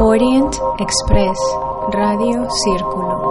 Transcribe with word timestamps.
Orient 0.00 0.54
Express 0.78 1.38
Radio 1.92 2.48
Círculo. 2.50 3.21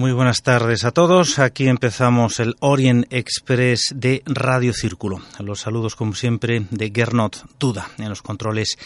Buenas 0.00 0.42
tardes 0.42 0.84
a 0.84 0.92
todos. 0.92 1.38
Aquí 1.38 1.68
empezamos 1.68 2.40
el 2.40 2.54
Orient 2.60 3.06
Express 3.10 3.92
de 3.94 4.22
Radio 4.24 4.72
Círculo. 4.72 5.20
Los 5.38 5.60
saludos, 5.60 5.96
como 5.96 6.14
siempre, 6.14 6.64
de 6.70 6.90
Gernot 6.94 7.44
Duda 7.58 7.88
en 7.98 8.08
los 8.08 8.22
controles 8.22 8.78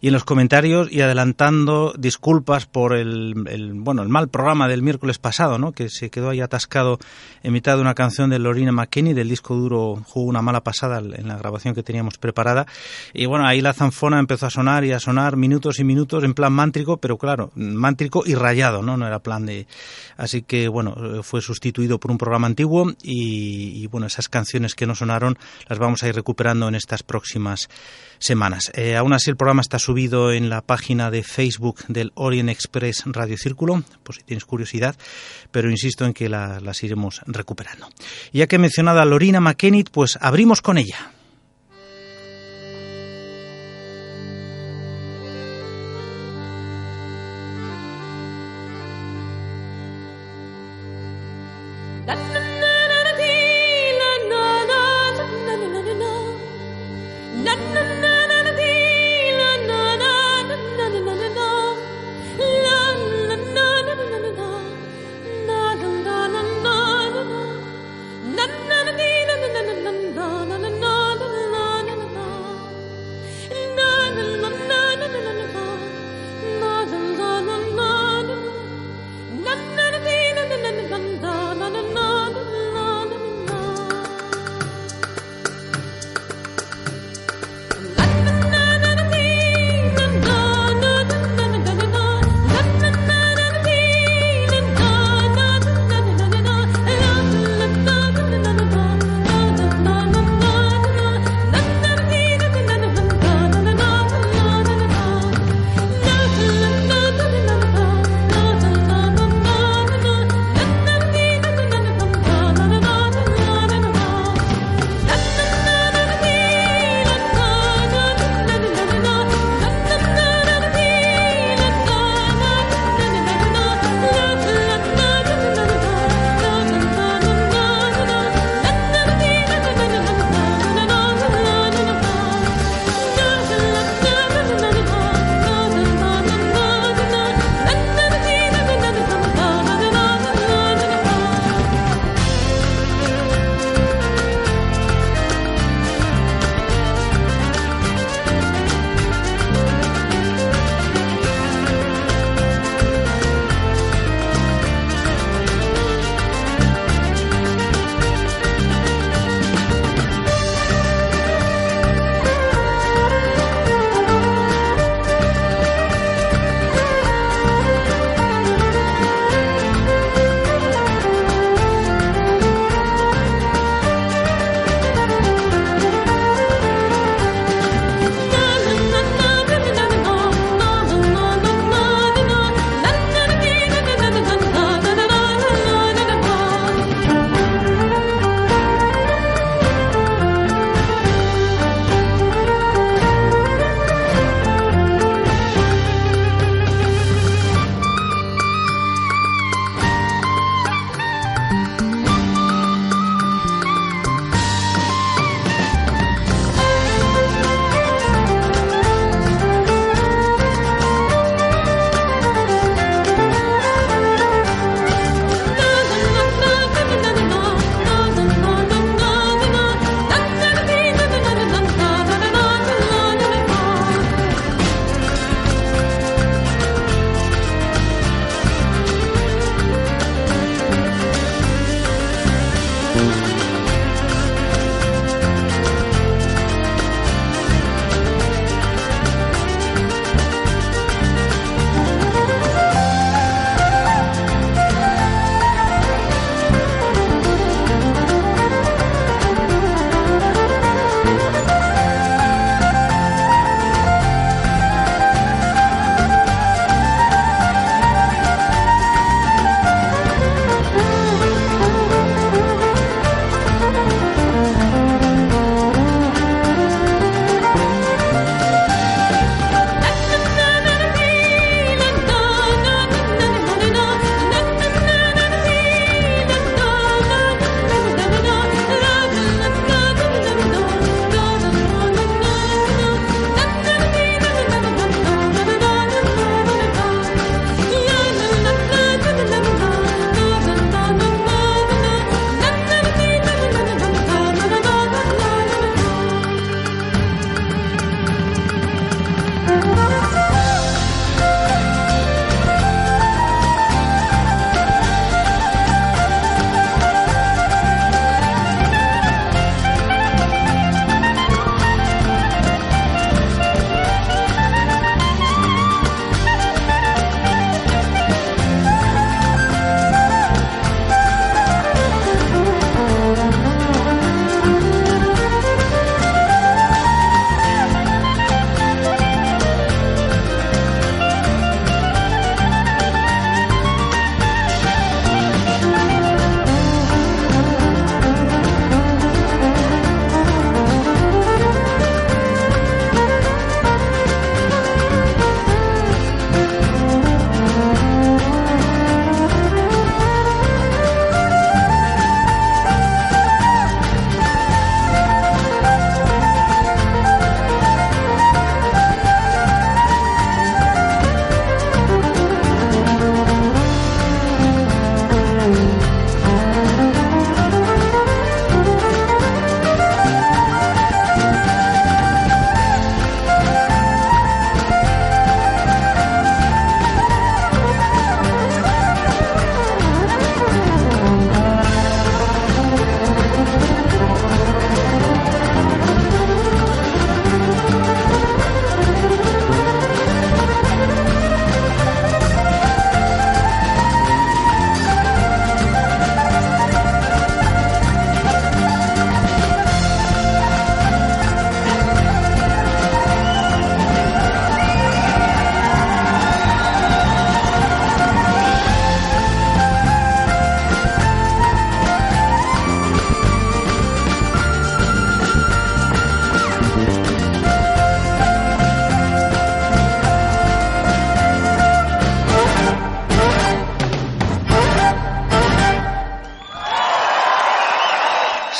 y 0.00 0.08
en 0.08 0.12
los 0.12 0.24
comentarios 0.24 0.92
y 0.92 1.00
adelantando 1.00 1.94
disculpas 1.98 2.66
por 2.66 2.94
el, 2.94 3.34
bueno 3.74 4.02
el 4.02 4.08
mal 4.08 4.28
programa 4.28 4.68
del 4.68 4.82
miércoles 4.82 5.18
pasado, 5.18 5.58
¿no? 5.58 5.72
que 5.72 5.88
se 5.88 6.10
quedó 6.10 6.30
ahí 6.30 6.40
atascado 6.40 6.98
en 7.42 7.52
mitad 7.52 7.76
de 7.76 7.80
una 7.80 7.94
canción 7.94 8.30
de 8.30 8.38
Lorena 8.38 8.72
McKinney 8.72 9.14
del 9.14 9.28
disco 9.28 9.54
duro 9.54 10.02
jugó 10.06 10.26
una 10.26 10.42
mala 10.42 10.62
pasada 10.62 10.98
en 10.98 11.28
la 11.28 11.36
grabación 11.36 11.74
que 11.74 11.82
teníamos 11.82 12.18
preparada 12.18 12.66
y 13.12 13.26
bueno 13.26 13.46
ahí 13.46 13.60
la 13.60 13.72
zanfona 13.72 14.18
empezó 14.18 14.46
a 14.46 14.50
sonar 14.50 14.84
y 14.84 14.92
a 14.92 15.00
sonar 15.00 15.36
minutos 15.36 15.80
y 15.80 15.84
minutos 15.84 16.22
en 16.24 16.34
plan 16.34 16.52
mántrico, 16.52 16.98
pero 16.98 17.16
claro 17.16 17.50
mántrico 17.54 18.22
y 18.24 18.34
rayado, 18.34 18.82
no 18.82 18.96
no 18.96 19.06
era 19.06 19.18
plan 19.18 19.46
de 19.46 19.66
así 20.16 20.42
que 20.42 20.57
bueno 20.66 20.96
eh, 20.98 21.22
fue 21.22 21.40
sustituido 21.40 22.00
por 22.00 22.10
un 22.10 22.18
programa 22.18 22.48
antiguo 22.48 22.92
y, 23.02 23.86
bueno, 23.86 24.08
esas 24.08 24.28
canciones 24.28 24.74
que 24.74 24.86
no 24.86 24.96
sonaron 24.96 25.38
las 25.68 25.78
vamos 25.78 26.02
a 26.02 26.08
ir 26.08 26.14
recuperando 26.14 26.66
en 26.66 26.74
estas 26.74 27.04
próximas 27.04 27.68
semanas. 28.18 28.72
Eh, 28.74 28.96
aún 28.96 29.12
así, 29.12 29.30
el 29.30 29.36
programa 29.36 29.60
está 29.60 29.78
subido 29.78 30.32
en 30.32 30.50
la 30.50 30.62
página 30.62 31.10
de 31.10 31.22
Facebook 31.22 31.84
del 31.86 32.10
Orient 32.14 32.50
Express 32.50 33.04
Radio 33.06 33.36
Círculo, 33.36 33.84
por 34.02 34.16
si 34.16 34.22
tienes 34.22 34.44
curiosidad, 34.44 34.96
pero 35.52 35.70
insisto 35.70 36.04
en 36.04 36.14
que 36.14 36.28
las 36.28 36.82
iremos 36.82 37.20
recuperando. 37.26 37.88
ya 38.32 38.46
que 38.46 38.56
he 38.56 38.58
mencionado 38.58 39.00
a 39.00 39.04
Lorina 39.04 39.40
McKennitt, 39.40 39.90
pues 39.90 40.18
abrimos 40.20 40.62
con 40.62 40.78
ella. 40.78 41.12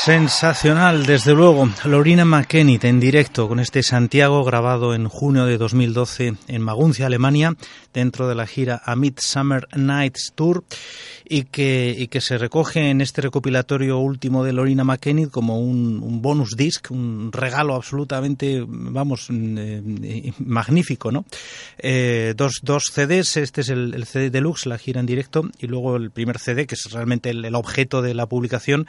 Sensacional, 0.09 1.05
desde 1.05 1.35
luego. 1.35 1.69
Lorina 1.85 2.25
McKennitt 2.25 2.83
en 2.83 2.99
directo 2.99 3.47
con 3.47 3.59
este 3.59 3.83
Santiago 3.83 4.43
grabado 4.43 4.95
en 4.95 5.07
junio 5.07 5.45
de 5.45 5.59
2012 5.59 6.33
en 6.47 6.61
Maguncia, 6.63 7.05
Alemania, 7.05 7.53
dentro 7.93 8.27
de 8.27 8.33
la 8.33 8.47
gira 8.47 8.81
A 8.83 8.95
Midsummer 8.95 9.67
Nights 9.75 10.33
Tour 10.33 10.63
y 11.31 11.43
que, 11.43 11.95
y 11.95 12.07
que 12.07 12.21
se 12.21 12.39
recoge 12.39 12.89
en 12.89 13.01
este 13.01 13.21
recopilatorio 13.21 13.99
último 13.99 14.43
de 14.43 14.51
Lorina 14.51 14.83
McKennitt 14.83 15.29
como 15.29 15.59
un, 15.61 16.21
bonus 16.23 16.57
disc, 16.57 16.89
un 16.89 17.31
regalo 17.31 17.75
absolutamente, 17.75 18.65
vamos, 18.67 19.27
eh, 19.29 20.33
magnífico, 20.39 21.11
¿no? 21.11 21.25
Eh, 21.77 22.33
dos, 22.35 22.61
dos 22.63 22.85
CDs, 22.91 23.37
este 23.37 23.61
es 23.61 23.69
el, 23.69 24.03
CD 24.07 24.31
deluxe, 24.31 24.65
la 24.65 24.79
gira 24.79 24.99
en 24.99 25.05
directo, 25.05 25.43
y 25.59 25.67
luego 25.67 25.97
el 25.97 26.09
primer 26.09 26.39
CD, 26.39 26.65
que 26.65 26.73
es 26.73 26.91
realmente 26.91 27.29
el, 27.29 27.53
objeto 27.53 28.01
de 28.01 28.15
la 28.15 28.25
publicación 28.25 28.87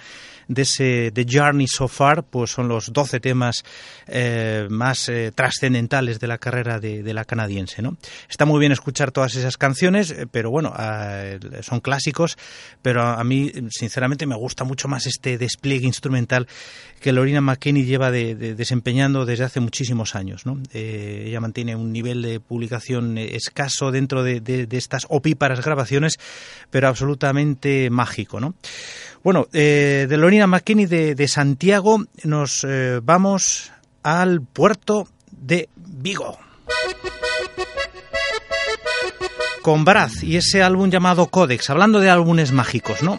de 0.49 0.63
ese 0.63 1.13
The 1.13 1.27
Journey 1.29 1.67
So 1.67 1.89
Far, 1.89 2.23
pues 2.23 2.51
son 2.53 2.69
los 2.69 2.93
12 2.93 3.21
temas 3.21 3.65
eh, 4.07 4.67
más 4.71 5.11
trascendentales 5.35 6.21
de 6.21 6.27
la 6.27 6.39
carrera 6.39 6.81
de, 6.81 7.03
de, 7.03 7.15
la 7.15 7.27
canadiense, 7.27 7.83
¿no? 7.83 7.97
Está 8.31 8.47
muy 8.47 8.61
bien 8.61 8.73
escuchar 8.73 9.13
todas 9.13 9.35
esas 9.35 9.59
canciones, 9.59 10.15
pero 10.31 10.51
bueno, 10.51 10.73
ah, 10.75 11.37
son 11.61 11.81
clásicos 11.81 12.30
pero 12.83 13.03
a 13.03 13.23
mí, 13.25 13.53
sinceramente, 13.71 14.27
me 14.27 14.37
gusta 14.37 14.65
mucho 14.65 14.89
más 14.89 15.07
este 15.07 15.39
despliegue 15.39 15.87
instrumental 15.87 16.47
que 17.01 17.13
Lorena 17.13 17.41
McKinney 17.41 17.85
lleva 17.85 18.11
desempeñando 18.11 19.25
desde 19.25 19.45
hace 19.45 19.61
muchísimos 19.61 20.15
años. 20.15 20.43
Eh, 20.73 21.25
ella 21.27 21.41
mantiene 21.41 21.77
un 21.77 21.93
nivel 21.93 22.23
de 22.23 22.41
publicación 22.41 23.19
escaso 23.19 23.91
dentro 23.91 24.23
de, 24.23 24.69
estas 24.71 25.07
opíparas 25.09 25.65
grabaciones, 25.65 26.19
pero 26.71 26.89
absolutamente 26.89 27.91
mágico. 27.91 28.41
Bueno, 29.23 29.49
eh, 29.53 30.07
de 30.09 30.17
Lorena 30.17 30.47
McKinney 30.47 30.87
de, 30.87 31.29
Santiago 31.29 32.05
nos 32.25 32.65
eh, 32.65 33.01
vamos 33.03 33.73
al 34.03 34.41
puerto 34.41 35.07
de 35.31 35.69
Vigo 35.77 36.39
con 39.63 39.85
Braz 39.85 40.23
y 40.23 40.37
ese 40.37 40.63
álbum 40.63 40.91
llamado 40.91 41.27
Codex, 41.27 41.71
hablando 41.71 42.01
de 42.01 42.11
álbumes 42.11 42.53
mágicos, 42.53 43.03
¿no? 43.03 43.19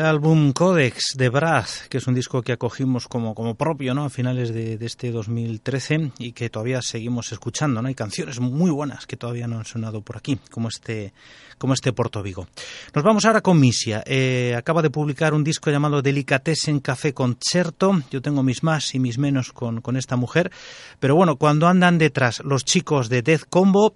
Álbum 0.00 0.52
Codex 0.52 1.14
de 1.16 1.28
Braz, 1.28 1.86
que 1.88 1.98
es 1.98 2.06
un 2.06 2.14
disco 2.14 2.42
que 2.42 2.52
acogimos 2.52 3.08
como, 3.08 3.34
como 3.34 3.54
propio 3.54 3.94
¿no? 3.94 4.04
a 4.04 4.10
finales 4.10 4.52
de, 4.52 4.78
este 4.80 5.10
2013 5.10 6.12
y 6.18 6.32
que 6.32 6.50
todavía 6.50 6.82
seguimos 6.82 7.32
escuchando. 7.32 7.80
¿no? 7.80 7.88
Hay 7.88 7.94
canciones 7.94 8.40
muy 8.40 8.70
buenas 8.70 9.06
que 9.06 9.16
todavía 9.16 9.46
no 9.46 9.58
han 9.58 9.64
sonado 9.64 10.02
por 10.02 10.16
aquí, 10.16 10.38
como 10.50 10.68
este, 10.68 11.12
como 11.58 11.74
este 11.74 11.92
Porto 11.92 12.22
Vigo. 12.22 12.48
Nos 12.94 13.04
vamos 13.04 13.24
ahora 13.24 13.40
con 13.40 13.60
Misia. 13.60 14.02
Eh, 14.06 14.54
acaba 14.56 14.82
de 14.82 14.90
publicar 14.90 15.34
un 15.34 15.44
disco 15.44 15.70
llamado 15.70 16.02
Delicatessen 16.02 16.80
Café 16.80 17.14
Concerto. 17.14 18.02
Yo 18.10 18.22
tengo 18.22 18.42
mis 18.42 18.62
más 18.62 18.94
y 18.94 18.98
mis 18.98 19.18
menos 19.18 19.52
con, 19.52 19.80
con 19.80 19.96
esta 19.96 20.16
mujer. 20.16 20.50
Pero 20.98 21.14
bueno, 21.16 21.36
cuando 21.36 21.68
andan 21.68 21.98
detrás 21.98 22.42
los 22.44 22.64
chicos 22.64 23.08
de 23.08 23.22
Death 23.22 23.44
Combo, 23.48 23.94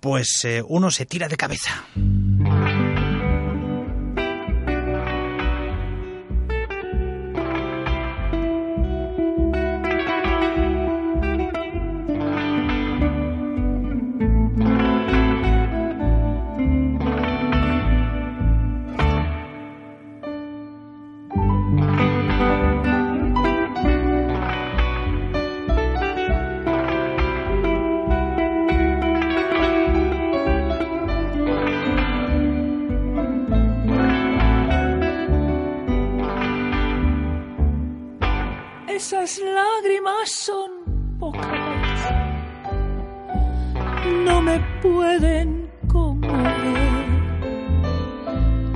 pues 0.00 0.44
eh, 0.44 0.62
uno 0.66 0.90
se 0.90 1.06
tira 1.06 1.28
de 1.28 1.36
cabeza. 1.36 1.84
Esas 38.96 39.38
lágrimas 39.40 40.30
son 40.30 40.70
pocas, 41.18 42.14
no 44.24 44.40
me 44.40 44.58
pueden 44.80 45.70
conmover. 45.86 47.04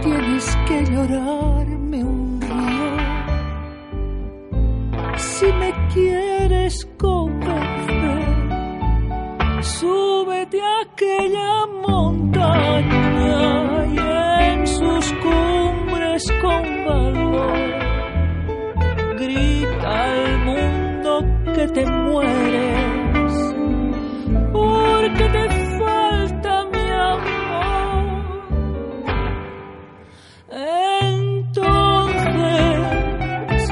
Tienes 0.02 0.56
que 0.68 0.84
llorarme 0.92 2.04
un 2.04 2.38
río 2.42 2.96
si 5.16 5.46
me 5.54 5.72
quieres 5.94 6.86
convencer. 6.98 8.26
Súbete 9.62 10.60
a 10.60 10.80
aquella 10.82 11.66
montaña 11.86 13.06
y 13.86 13.98
en 14.52 14.66
sus 14.66 15.12
cumbres 15.24 16.30
con 16.42 16.84
valor 16.84 17.79
mundo 21.50 21.54
que 21.54 21.66
te 21.69 21.87
mueres, 21.87 23.54
porque 24.52 25.25
te 25.25 25.49
falta 25.78 26.64
mi 26.73 26.90
amor. 26.90 28.04
Entonces 31.02 32.11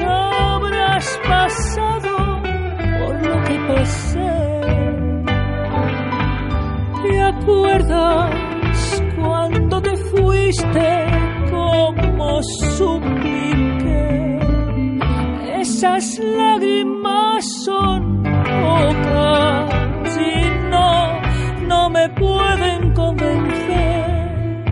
habrás 0.07 1.21
pasado 1.29 2.17
por 2.99 3.15
lo 3.27 3.37
que 3.45 3.57
pasé. 3.69 4.37
¿Te 7.03 7.21
acuerdas 7.21 9.03
cuando 9.17 9.81
te 9.83 9.97
fuiste 9.97 11.07
como 11.51 12.43
supliqué? 12.43 13.68
Esas 15.79 16.19
lágrimas 16.19 17.45
son 17.65 18.25
pocas 18.25 20.19
y 20.19 20.51
no, 20.71 21.21
no 21.69 21.89
me 21.89 22.09
pueden 22.09 22.93
convencer. 22.95 24.65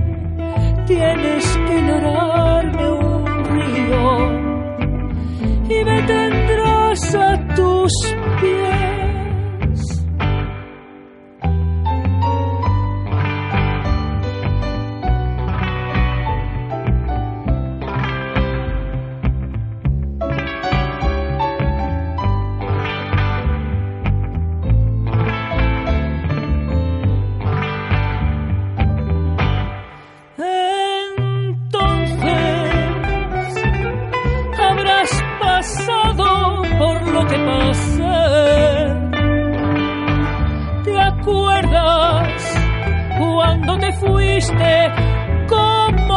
Tienes 0.85 1.46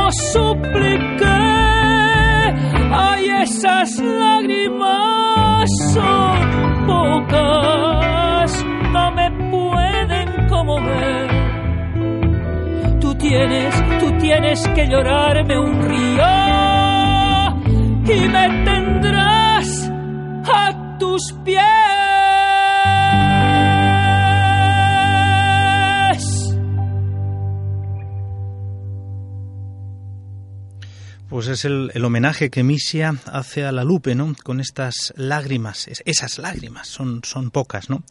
como 0.09 0.11
supliqué. 0.11 1.25
Ay, 2.91 3.29
esas 3.43 3.99
lágrimas 3.99 5.69
son 5.93 6.85
pocas, 6.87 8.65
no 8.91 9.11
me 9.11 9.31
pueden 9.51 10.47
conmover. 10.47 11.29
Tú 12.99 13.15
tienes, 13.15 13.99
tú 13.99 14.11
tienes 14.19 14.67
que 14.69 14.87
llorarme 14.87 15.59
un 15.59 15.81
río 15.87 16.25
y 18.05 18.27
me 18.27 18.63
tendrás 18.65 19.91
a 20.51 20.97
tus 20.97 21.33
pies. 21.43 21.78
Pues 31.39 31.47
es 31.47 31.63
el, 31.63 32.03
homenaje 32.03 32.49
que 32.49 32.63
Misia 32.63 33.15
hace 33.31 33.63
a 33.63 33.71
la 33.71 33.85
Lupe, 33.85 34.13
¿no? 34.13 34.35
Con 34.43 34.59
estas 34.59 35.13
lágrimas, 35.15 35.87
esas 36.03 36.37
lágrimas, 36.37 36.89
son, 36.89 37.21
son 37.23 37.49
pocas, 37.49 37.89
¿no? 37.89 38.03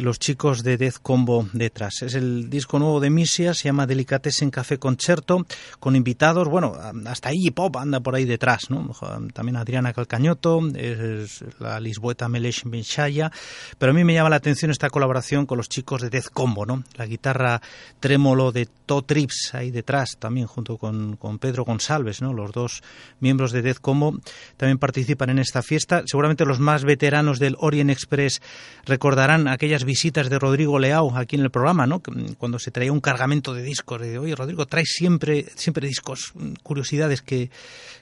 Los 0.00 0.18
chicos 0.18 0.62
de 0.62 0.78
Death 0.78 0.96
Combo 1.02 1.46
detrás. 1.52 2.00
Es 2.00 2.14
el 2.14 2.48
disco 2.48 2.78
nuevo 2.78 3.00
de 3.00 3.10
Misia, 3.10 3.52
se 3.52 3.64
llama 3.64 3.86
en 3.90 4.50
Café 4.50 4.78
Concerto, 4.78 5.46
con 5.78 5.94
invitados, 5.94 6.48
bueno, 6.48 6.74
hasta 7.06 7.28
ahí 7.28 7.50
Pop 7.50 7.76
anda 7.76 8.00
por 8.00 8.14
ahí 8.14 8.24
detrás, 8.24 8.70
¿no? 8.70 8.90
También 9.34 9.56
Adriana 9.56 9.92
Calcañoto, 9.92 10.62
es 10.74 11.44
la 11.58 11.78
lisboeta 11.80 12.28
Melesh 12.28 12.62
Benchaya, 12.64 13.30
pero 13.78 13.92
a 13.92 13.94
mí 13.94 14.02
me 14.02 14.14
llama 14.14 14.30
la 14.30 14.36
atención 14.36 14.70
esta 14.70 14.88
colaboración 14.88 15.44
con 15.44 15.58
los 15.58 15.68
chicos 15.68 16.00
de 16.00 16.08
Death 16.08 16.30
Combo, 16.32 16.64
¿no? 16.64 16.82
La 16.96 17.06
guitarra 17.06 17.60
trémolo 17.98 18.52
de 18.52 18.68
To 18.86 19.02
Trips 19.02 19.50
ahí 19.54 19.70
detrás, 19.70 20.16
también 20.18 20.46
junto 20.46 20.78
con, 20.78 21.16
con 21.16 21.38
Pedro 21.38 21.64
González, 21.64 22.22
¿no? 22.22 22.32
Los 22.32 22.52
dos 22.52 22.82
miembros 23.20 23.52
de 23.52 23.60
Death 23.60 23.80
Combo 23.80 24.18
también 24.56 24.78
participan 24.78 25.28
en 25.30 25.40
esta 25.40 25.62
fiesta. 25.62 26.04
Seguramente 26.06 26.46
los 26.46 26.58
más 26.58 26.84
veteranos 26.84 27.38
del 27.38 27.56
Orient 27.58 27.90
Express 27.90 28.40
recordarán 28.86 29.46
aquellas 29.46 29.84
visitas 29.90 30.30
de 30.30 30.38
Rodrigo 30.38 30.78
Leao 30.78 31.16
aquí 31.16 31.34
en 31.34 31.42
el 31.42 31.50
programa, 31.50 31.84
¿no? 31.84 32.00
Cuando 32.38 32.60
se 32.60 32.70
traía 32.70 32.92
un 32.92 33.00
cargamento 33.00 33.54
de 33.54 33.62
discos. 33.62 34.00
De, 34.00 34.18
Oye, 34.18 34.36
Rodrigo, 34.36 34.64
traes 34.66 34.90
siempre, 34.92 35.46
siempre 35.56 35.88
discos, 35.88 36.32
curiosidades 36.62 37.22
que, 37.22 37.50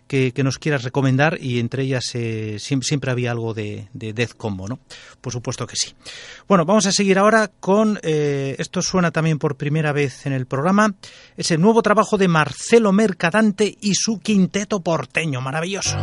que, 0.06 0.42
nos 0.44 0.58
quieras 0.58 0.82
recomendar 0.82 1.38
y 1.40 1.60
entre 1.60 1.84
ellas 1.84 2.04
eh, 2.12 2.58
siempre, 2.58 3.10
había 3.10 3.30
algo 3.30 3.54
de, 3.54 3.88
de, 3.94 4.12
Death 4.12 4.34
Combo, 4.36 4.68
¿no? 4.68 4.78
Por 5.22 5.32
supuesto 5.32 5.66
que 5.66 5.76
sí. 5.76 5.94
Bueno, 6.46 6.66
vamos 6.66 6.84
a 6.84 6.92
seguir 6.92 7.18
ahora 7.18 7.50
con, 7.60 7.98
eh, 8.02 8.54
esto 8.58 8.82
suena 8.82 9.10
también 9.10 9.38
por 9.38 9.56
primera 9.56 9.92
vez 9.92 10.26
en 10.26 10.34
el 10.34 10.44
programa, 10.44 10.94
es 11.38 11.50
el 11.50 11.60
nuevo 11.62 11.80
trabajo 11.80 12.18
de 12.18 12.28
Marcelo 12.28 12.92
Mercadante 12.92 13.78
y 13.80 13.94
su 13.94 14.20
quinteto 14.20 14.80
porteño, 14.80 15.40
maravilloso. 15.40 15.96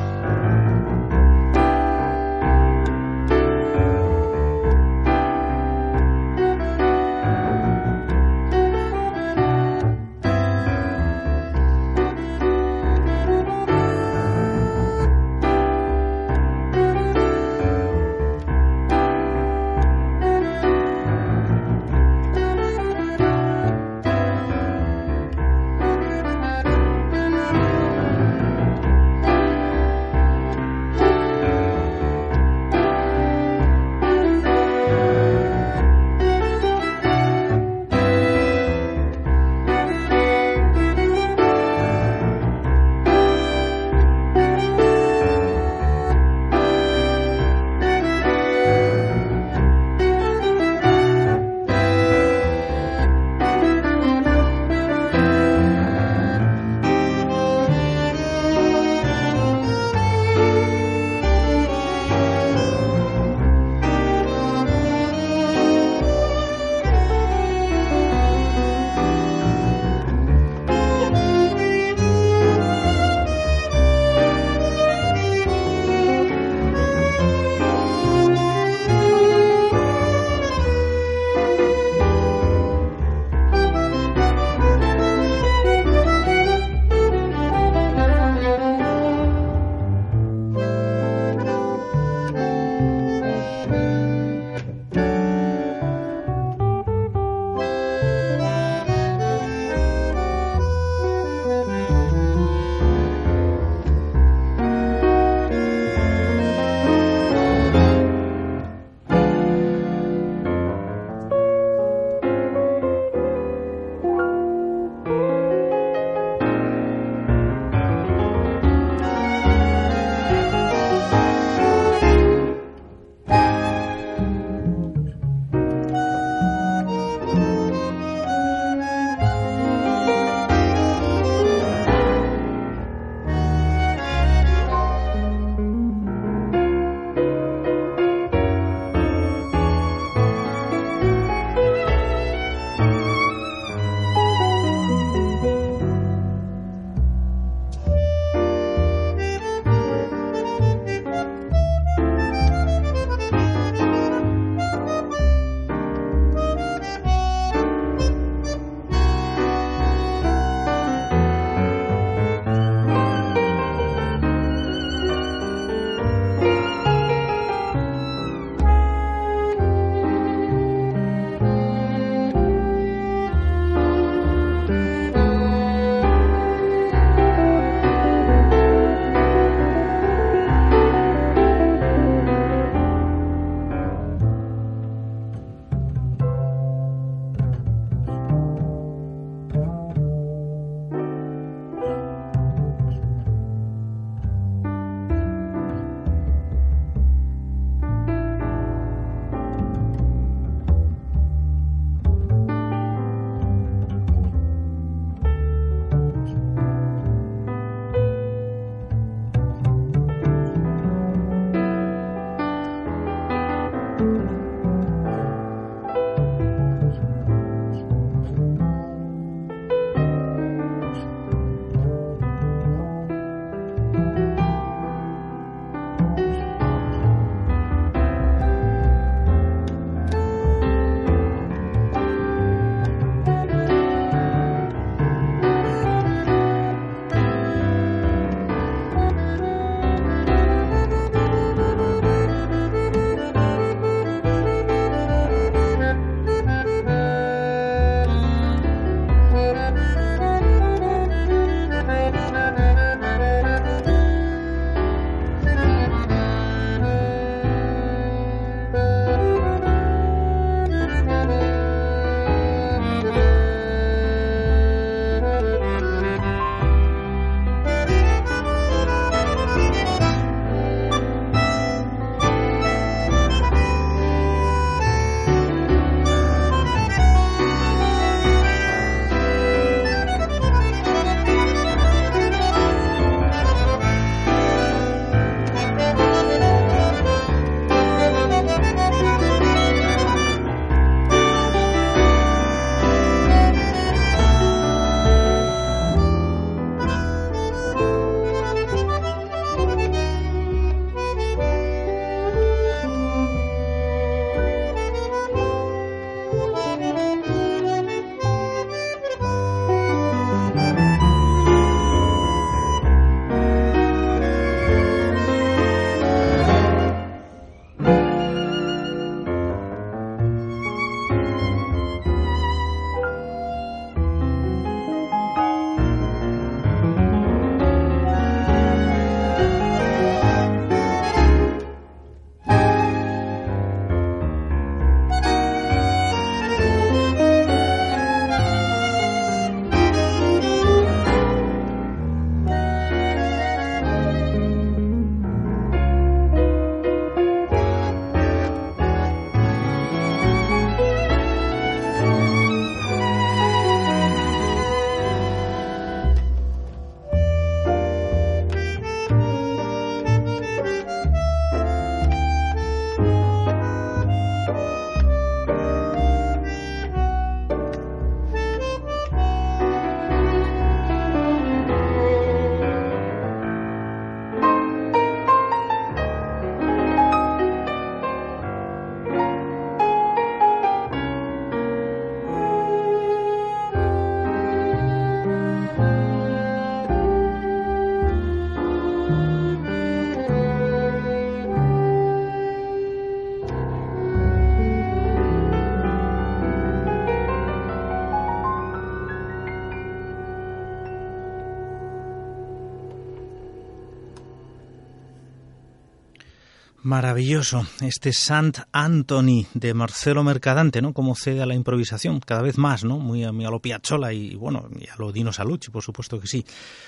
Maravilloso, 406.95 407.67
este 407.81 408.13
Sant 408.13 408.60
Anthony 408.71 409.47
de 409.53 409.73
Marcelo 409.73 410.23
Mercadante, 410.23 410.81
¿no? 410.81 410.93
Como 410.93 411.13
cede 411.13 411.41
a 411.41 411.45
la 411.45 411.53
improvisación, 411.53 412.21
cada 412.21 412.41
vez 412.41 412.58
más, 412.58 412.86
¿no? 412.86 412.99
Muy 412.99 413.25
a, 413.25 413.34
mi 413.34 413.43
a 413.43 413.49
lo 413.49 413.60
Piazzolla 413.60 414.13
y, 414.13 414.36
bueno, 414.36 414.69
y 414.79 414.88
a 414.88 414.95
lo 414.97 415.12
Dino 415.12 415.34
Salucci, 415.34 415.71
por 415.71 415.84
supuesto 415.84 416.21
que 416.21 416.27
sí. 416.27 416.45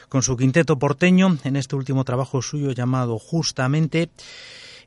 Con 0.08 0.24
su 0.24 0.38
quinteto 0.38 0.80
porteño, 0.80 1.38
en 1.44 1.58
este 1.58 1.76
último 1.76 2.06
trabajo 2.06 2.42
suyo 2.42 2.72
llamado 2.72 3.20
Justamente, 3.20 4.10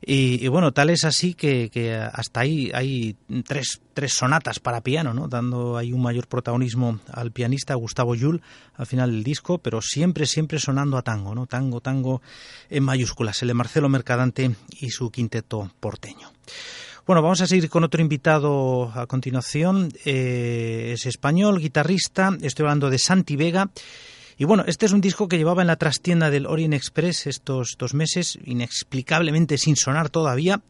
y, 0.03 0.47
bueno, 0.47 0.71
tal 0.71 0.89
es 0.89 1.03
así 1.03 1.35
que, 1.35 1.69
hasta 2.13 2.39
ahí 2.39 2.71
hay 2.73 3.15
tres, 3.45 3.81
tres 3.93 4.13
sonatas 4.13 4.59
para 4.59 4.81
piano, 4.81 5.13
¿no? 5.13 5.27
dando 5.27 5.77
ahí 5.77 5.93
un 5.93 6.01
mayor 6.01 6.27
protagonismo 6.27 6.99
al 7.11 7.31
pianista 7.31 7.75
Gustavo 7.75 8.15
Yul 8.15 8.41
al 8.75 8.87
final 8.87 9.11
del 9.11 9.23
disco, 9.23 9.59
pero 9.59 9.81
siempre, 9.81 10.25
siempre 10.25 10.57
sonando 10.57 10.97
a 10.97 11.03
tango, 11.03 11.35
¿no? 11.35 11.45
tango, 11.45 11.81
tango 11.81 12.21
en 12.69 12.83
mayúsculas, 12.83 13.41
el 13.43 13.49
de 13.49 13.53
Marcelo 13.53 13.89
Mercadante 13.89 14.55
y 14.79 14.89
su 14.89 15.11
quinteto 15.11 15.71
porteño. 15.79 16.31
Bueno, 17.05 17.21
vamos 17.23 17.41
a 17.41 17.47
seguir 17.47 17.69
con 17.69 17.83
otro 17.83 18.01
invitado 18.01 18.91
a 18.93 19.07
continuación. 19.07 19.91
Eh, 20.05 20.91
es 20.93 21.05
español, 21.07 21.59
guitarrista. 21.59 22.37
Estoy 22.41 22.63
hablando 22.63 22.89
de 22.89 22.99
Santi 22.99 23.35
Vega. 23.35 23.69
Y 24.41 24.45
bueno, 24.45 24.63
este 24.65 24.87
es 24.87 24.91
un 24.91 25.01
disco 25.01 25.27
que 25.27 25.37
llevaba 25.37 25.61
en 25.61 25.67
la 25.67 25.75
trastienda 25.75 26.31
del 26.31 26.47
Orient 26.47 26.73
Express 26.73 27.27
estos 27.27 27.75
dos 27.77 27.93
meses, 27.93 28.39
inexplicablemente 28.43 29.59
sin 29.59 29.75
sonar 29.75 30.09
todavía. 30.09 30.63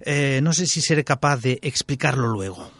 Eh, 0.00 0.40
no 0.42 0.54
sé 0.54 0.66
si 0.66 0.80
seré 0.80 1.04
capaz 1.04 1.36
de 1.42 1.58
explicarlo 1.60 2.28
luego. 2.28 2.70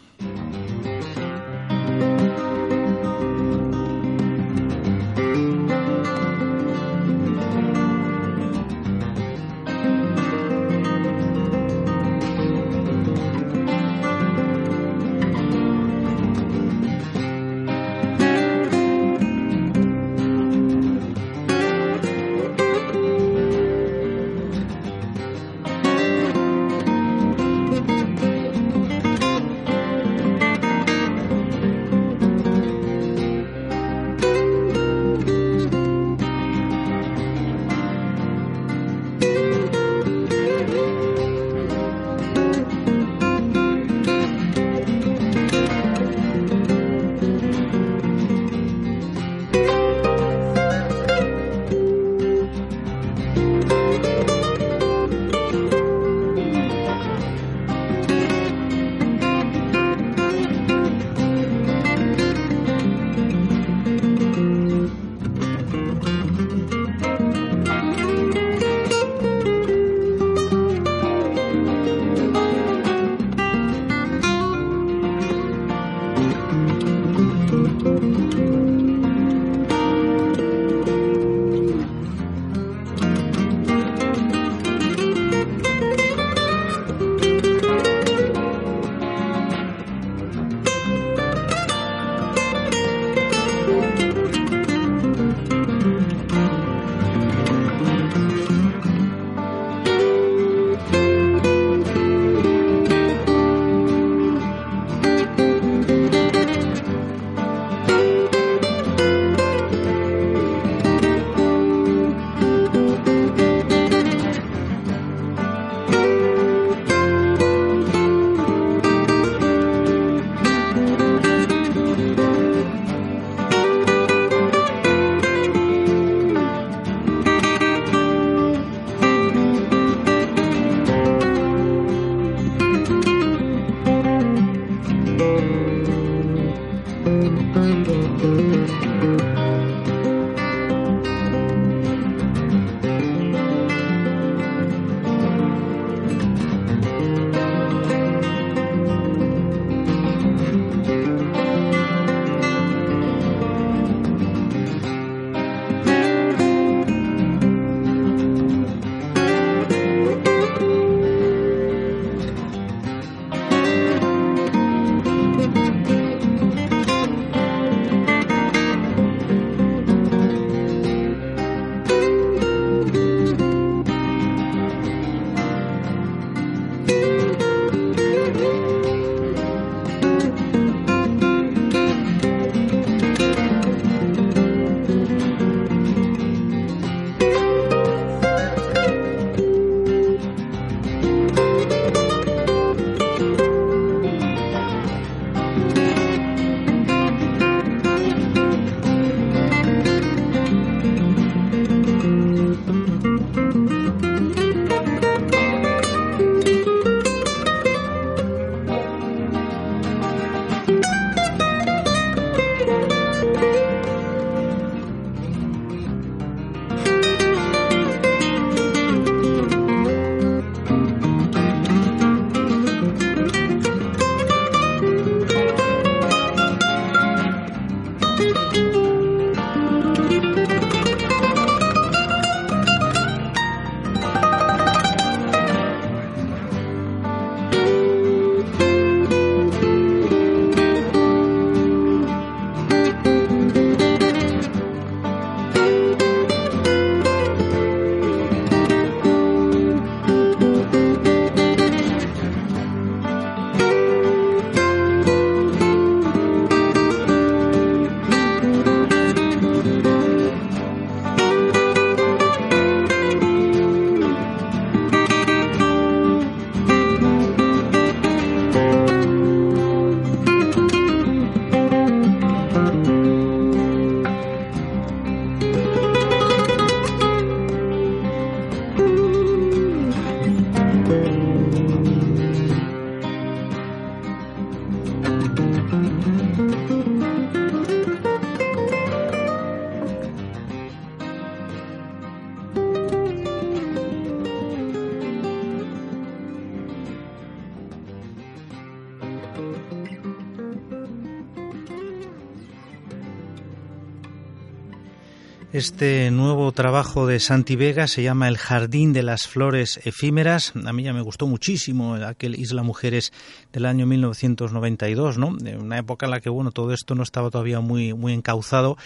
Este 305.61 306.09
nuevo 306.09 306.51
trabajo 306.53 307.05
de 307.05 307.19
Santi 307.19 307.55
Vega 307.55 307.85
se 307.85 308.01
llama 308.01 308.27
El 308.27 308.39
Jardín 308.39 308.93
de 308.93 309.03
las 309.03 309.27
Flores 309.27 309.79
Efímeras. 309.85 310.53
A 310.65 310.73
mí 310.73 310.81
ya 310.81 310.91
me 310.91 311.01
gustó 311.01 311.27
muchísimo 311.27 311.93
aquel 311.93 312.33
Isla 312.33 312.63
Mujeres 312.63 313.13
del 313.51 313.65
año 313.65 313.85
1992, 313.85 315.17
¿no? 315.17 315.35
De 315.35 315.57
una 315.57 315.77
época 315.77 316.05
en 316.05 316.11
la 316.11 316.19
que, 316.19 316.29
bueno, 316.29 316.51
todo 316.51 316.73
esto 316.73 316.95
no 316.95 317.03
estaba 317.03 317.29
todavía 317.29 317.59
muy, 317.59 317.93
muy 317.93 318.13
encauzado. 318.13 318.77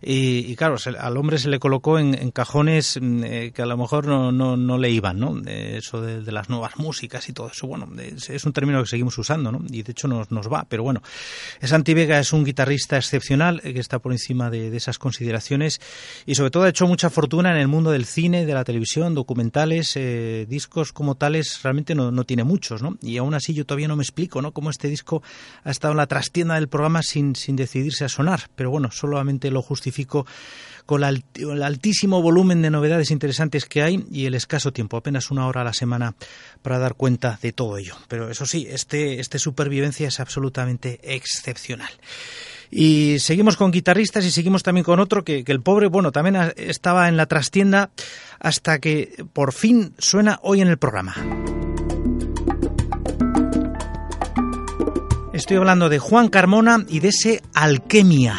Y, 0.00 0.54
claro, 0.56 0.76
al 0.98 1.16
hombre 1.16 1.38
se 1.38 1.48
le 1.48 1.58
colocó 1.58 1.98
en, 1.98 2.30
cajones 2.30 2.98
mm, 3.00 3.24
eh, 3.24 3.52
que 3.54 3.62
a 3.62 3.66
lo 3.66 3.76
mejor 3.76 4.06
no, 4.06 4.32
no, 4.32 4.56
no 4.56 4.78
le 4.78 4.90
iban, 4.90 5.18
¿no? 5.18 5.40
Eso 5.46 6.00
de, 6.00 6.32
las 6.32 6.48
nuevas 6.48 6.78
músicas 6.78 7.28
y 7.28 7.32
todo 7.32 7.48
eso. 7.48 7.66
Bueno, 7.66 7.88
es 7.98 8.44
un 8.44 8.52
término 8.52 8.82
que 8.82 8.88
seguimos 8.88 9.16
usando, 9.18 9.52
¿no? 9.52 9.60
Y 9.70 9.82
de 9.82 9.92
hecho 9.92 10.08
nos, 10.08 10.30
nos 10.30 10.50
va. 10.50 10.66
Pero 10.68 10.82
bueno, 10.82 11.02
Santi 11.62 11.94
Vega 11.94 12.18
es 12.18 12.32
un 12.32 12.44
guitarrista 12.44 12.96
excepcional 12.96 13.60
eh, 13.64 13.74
que 13.74 13.80
está 13.80 13.98
por 13.98 14.12
encima 14.12 14.50
de, 14.50 14.70
de 14.70 14.76
esas 14.76 14.98
consideraciones 14.98 15.80
y 16.26 16.34
sobre 16.34 16.50
todo 16.50 16.64
ha 16.64 16.68
hecho 16.68 16.86
mucha 16.86 17.10
fortuna 17.10 17.52
en 17.52 17.58
el 17.58 17.68
mundo 17.68 17.90
del 17.90 18.04
cine, 18.04 18.46
de 18.46 18.54
la 18.54 18.64
televisión, 18.64 19.14
documentales, 19.14 19.96
eh, 19.96 20.46
discos 20.48 20.92
como 20.92 21.14
tales, 21.14 21.60
realmente 21.62 21.94
no, 21.94 22.10
no, 22.10 22.24
tiene 22.24 22.44
muchos, 22.44 22.82
¿no? 22.82 22.96
Y 23.02 23.16
aún 23.18 23.34
así 23.34 23.54
yo 23.54 23.64
todavía 23.64 23.88
no 23.88 23.96
me 23.96 24.02
explico, 24.12 24.42
¿no? 24.42 24.52
Cómo 24.52 24.70
este 24.70 24.88
disco 24.88 25.22
ha 25.64 25.70
estado 25.70 25.92
en 25.92 25.98
la 25.98 26.06
trastienda 26.06 26.56
del 26.56 26.68
programa 26.68 27.02
sin, 27.02 27.34
sin 27.34 27.56
decidirse 27.56 28.04
a 28.04 28.08
sonar, 28.08 28.50
pero 28.54 28.70
bueno, 28.70 28.90
solamente 28.90 29.50
lo 29.50 29.62
justifico 29.62 30.26
con 30.86 31.02
el 31.04 31.62
altísimo 31.62 32.20
volumen 32.20 32.60
de 32.60 32.70
novedades 32.70 33.10
interesantes 33.10 33.64
que 33.64 33.82
hay 33.82 34.04
y 34.10 34.26
el 34.26 34.34
escaso 34.34 34.72
tiempo, 34.72 34.96
apenas 34.96 35.30
una 35.30 35.46
hora 35.46 35.62
a 35.62 35.64
la 35.64 35.72
semana 35.72 36.14
para 36.60 36.78
dar 36.78 36.94
cuenta 36.94 37.38
de 37.40 37.52
todo 37.52 37.78
ello. 37.78 37.96
Pero 38.08 38.30
eso 38.30 38.46
sí, 38.46 38.66
este, 38.68 39.20
este 39.20 39.38
supervivencia 39.38 40.08
es 40.08 40.20
absolutamente 40.20 41.00
excepcional. 41.02 41.90
Y 42.70 43.18
seguimos 43.18 43.56
con 43.56 43.70
guitarristas 43.70 44.24
y 44.24 44.30
seguimos 44.30 44.62
también 44.62 44.84
con 44.84 44.98
otro 44.98 45.24
que, 45.24 45.44
el 45.46 45.60
pobre, 45.60 45.88
bueno, 45.88 46.10
también 46.10 46.52
estaba 46.56 47.08
en 47.08 47.16
la 47.16 47.26
trastienda 47.26 47.90
hasta 48.40 48.78
que 48.78 49.24
por 49.32 49.52
fin 49.52 49.94
suena 49.98 50.40
hoy 50.42 50.62
en 50.62 50.68
el 50.68 50.78
programa. 50.78 51.14
Estoy 55.42 55.56
hablando 55.56 55.88
de 55.88 55.98
Juan 55.98 56.28
Carmona 56.28 56.86
y 56.88 57.00
de 57.00 57.08
ese 57.08 57.42
Alquemia. 57.52 58.36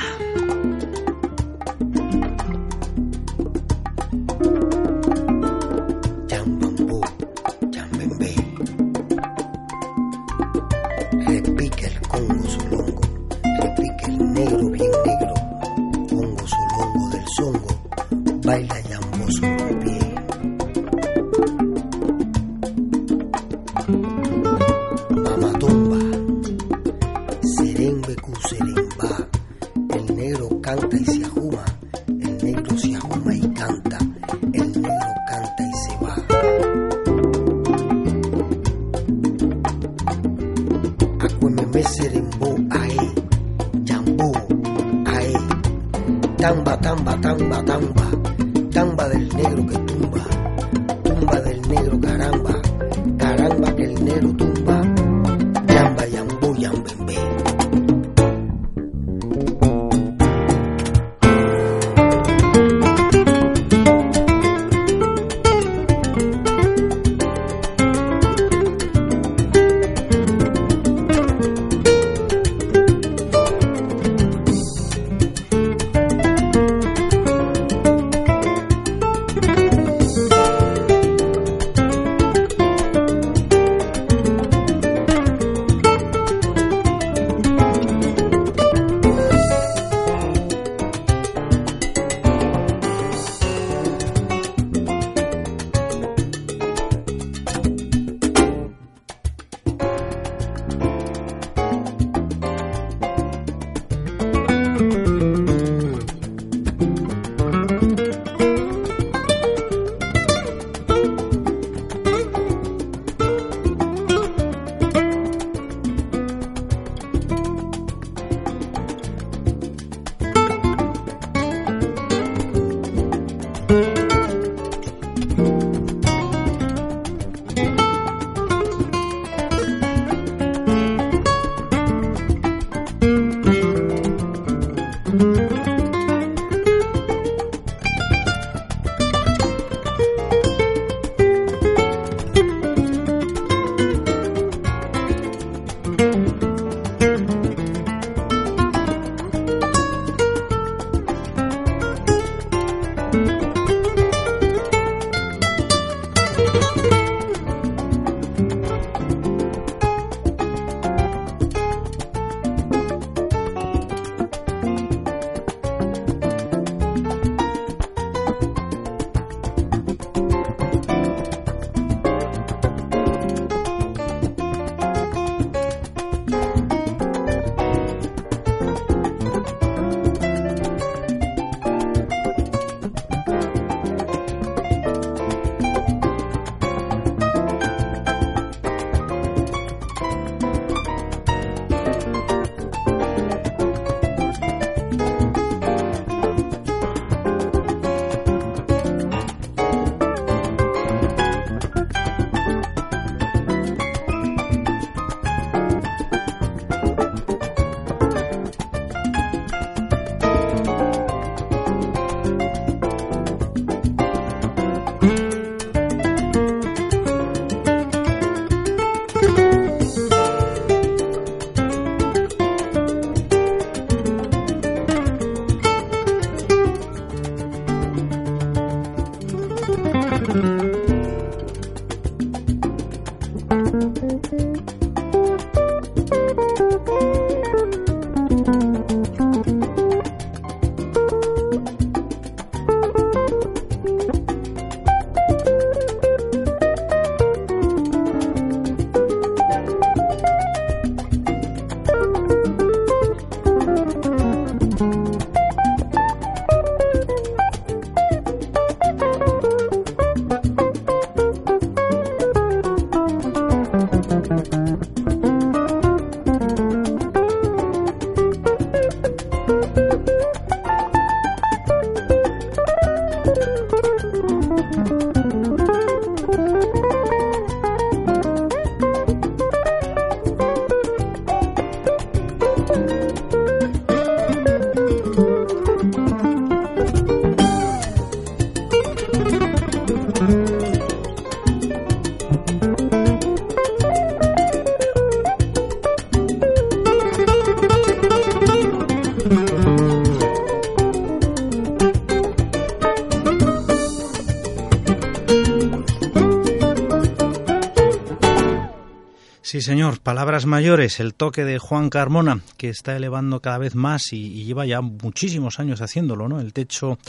Señor, 309.64 310.00
palabras 310.02 310.46
mayores, 310.46 311.00
el 311.00 311.14
toque 311.14 311.46
de 311.46 311.58
Juan 311.58 311.90
Carmona, 311.90 312.42
que 312.58 312.70
está 312.70 312.96
elevando 312.96 313.40
cada 313.40 313.58
vez 313.58 313.76
más 313.76 314.14
y, 314.14 314.44
lleva 314.44 314.66
ya 314.66 314.82
muchísimos 314.82 315.60
años 315.60 315.82
haciéndolo, 315.82 316.28
¿no? 316.28 316.40
El 316.40 316.54
techo 316.54 317.00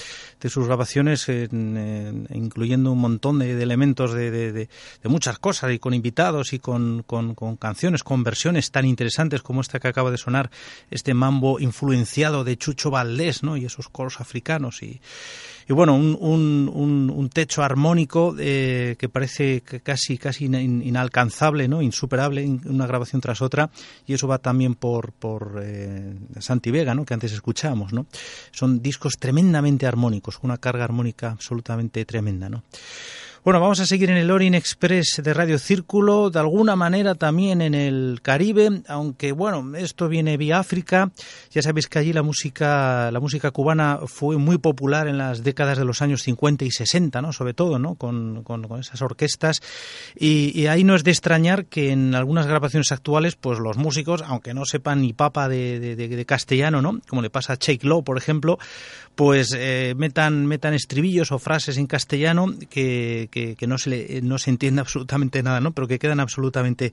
de 0.40 0.48
sus 0.48 0.66
grabaciones, 0.66 1.28
incluyendo 1.28 2.92
un 2.92 2.98
montón 2.98 3.40
de, 3.40 3.60
elementos 3.60 4.14
de, 4.14 4.68
muchas 5.04 5.38
cosas, 5.38 5.72
y 5.72 5.78
con 5.78 5.94
invitados 5.94 6.52
y 6.52 6.60
con, 6.60 7.02
con, 7.02 7.34
canciones, 7.56 8.02
con 8.02 8.22
versiones 8.22 8.70
tan 8.70 8.86
interesantes 8.86 9.42
como 9.42 9.60
esta 9.60 9.80
que 9.80 9.88
acaba 9.88 10.10
de 10.10 10.18
sonar, 10.18 10.50
este 10.90 11.12
mambo 11.12 11.60
influenciado 11.60 12.44
de 12.44 12.56
Chucho 12.56 12.90
Valdés, 12.90 13.42
¿no? 13.42 13.56
Y 13.56 13.64
esos 13.64 13.88
coros 13.88 14.20
africanos 14.20 14.82
y 14.82 15.00
y 15.68 15.72
bueno, 15.72 15.94
un, 15.94 16.16
un, 16.20 17.12
un, 17.14 17.28
techo 17.30 17.62
armónico 17.62 18.34
eh, 18.38 18.96
que 18.98 19.08
parece 19.08 19.62
casi, 19.62 20.18
casi 20.18 20.44
inalcanzable, 20.44 21.68
¿no? 21.68 21.80
insuperable, 21.80 22.44
una 22.66 22.86
grabación 22.86 23.20
tras 23.20 23.40
otra, 23.40 23.70
y 24.06 24.14
eso 24.14 24.28
va 24.28 24.38
también 24.38 24.74
por, 24.74 25.12
por 25.12 25.60
eh, 25.62 26.14
Santi 26.38 26.70
Vega, 26.70 26.94
¿no? 26.94 27.04
que 27.04 27.14
antes 27.14 27.32
escuchábamos. 27.32 27.92
¿no? 27.92 28.06
Son 28.52 28.82
discos 28.82 29.14
tremendamente 29.18 29.86
armónicos, 29.86 30.38
una 30.42 30.58
carga 30.58 30.84
armónica 30.84 31.30
absolutamente 31.30 32.04
tremenda. 32.04 32.48
¿no? 32.48 32.62
Bueno, 33.44 33.60
vamos 33.60 33.78
a 33.78 33.84
seguir 33.84 34.08
en 34.08 34.16
el 34.16 34.30
Orient 34.30 34.56
Express 34.56 35.20
de 35.22 35.34
Radio 35.34 35.58
Círculo, 35.58 36.30
de 36.30 36.38
alguna 36.38 36.76
manera 36.76 37.14
también 37.14 37.60
en 37.60 37.74
el 37.74 38.20
Caribe, 38.22 38.80
aunque 38.88 39.32
bueno, 39.32 39.76
esto 39.76 40.08
viene 40.08 40.38
vía 40.38 40.60
África. 40.60 41.10
Ya 41.50 41.60
sabéis 41.60 41.86
que 41.88 41.98
allí 41.98 42.14
la 42.14 42.22
música, 42.22 43.10
la 43.10 43.20
música 43.20 43.50
cubana 43.50 43.98
fue 44.06 44.38
muy 44.38 44.56
popular 44.56 45.08
en 45.08 45.18
las 45.18 45.42
décadas 45.42 45.76
de 45.76 45.84
los 45.84 46.00
años 46.00 46.22
50 46.22 46.64
y 46.64 46.70
60, 46.70 47.20
¿no? 47.20 47.34
Sobre 47.34 47.52
todo, 47.52 47.78
¿no? 47.78 47.96
Con, 47.96 48.44
con, 48.44 48.64
esas 48.80 49.02
orquestas. 49.02 49.60
Y, 50.16 50.64
ahí 50.64 50.82
no 50.82 50.94
es 50.94 51.04
de 51.04 51.10
extrañar 51.10 51.66
que 51.66 51.92
en 51.92 52.14
algunas 52.14 52.46
grabaciones 52.46 52.92
actuales, 52.92 53.36
pues 53.36 53.58
los 53.58 53.76
músicos, 53.76 54.22
aunque 54.22 54.54
no 54.54 54.64
sepan 54.64 55.02
ni 55.02 55.12
papa 55.12 55.50
de, 55.50 55.96
de, 55.96 56.24
castellano, 56.24 56.80
¿no? 56.80 57.02
Como 57.06 57.20
le 57.20 57.28
pasa 57.28 57.52
a 57.52 57.56
Shake 57.56 57.84
Lowe, 57.84 58.04
por 58.04 58.16
ejemplo, 58.16 58.58
pues 59.14 59.54
eh, 59.56 59.94
metan, 59.96 60.46
metan 60.46 60.74
estribillos 60.74 61.32
o 61.32 61.38
frases 61.38 61.76
en 61.78 61.86
castellano 61.86 62.46
que 62.68 63.28
que, 63.30 63.66
no, 63.66 63.78
se 63.78 63.90
le, 63.90 64.22
no 64.22 64.38
se 64.38 64.50
entiende 64.50 64.80
absolutamente 64.84 65.42
nada, 65.42 65.60
¿no? 65.60 65.72
pero 65.72 65.88
que 65.88 65.98
quedan 65.98 66.20
absolutamente 66.20 66.92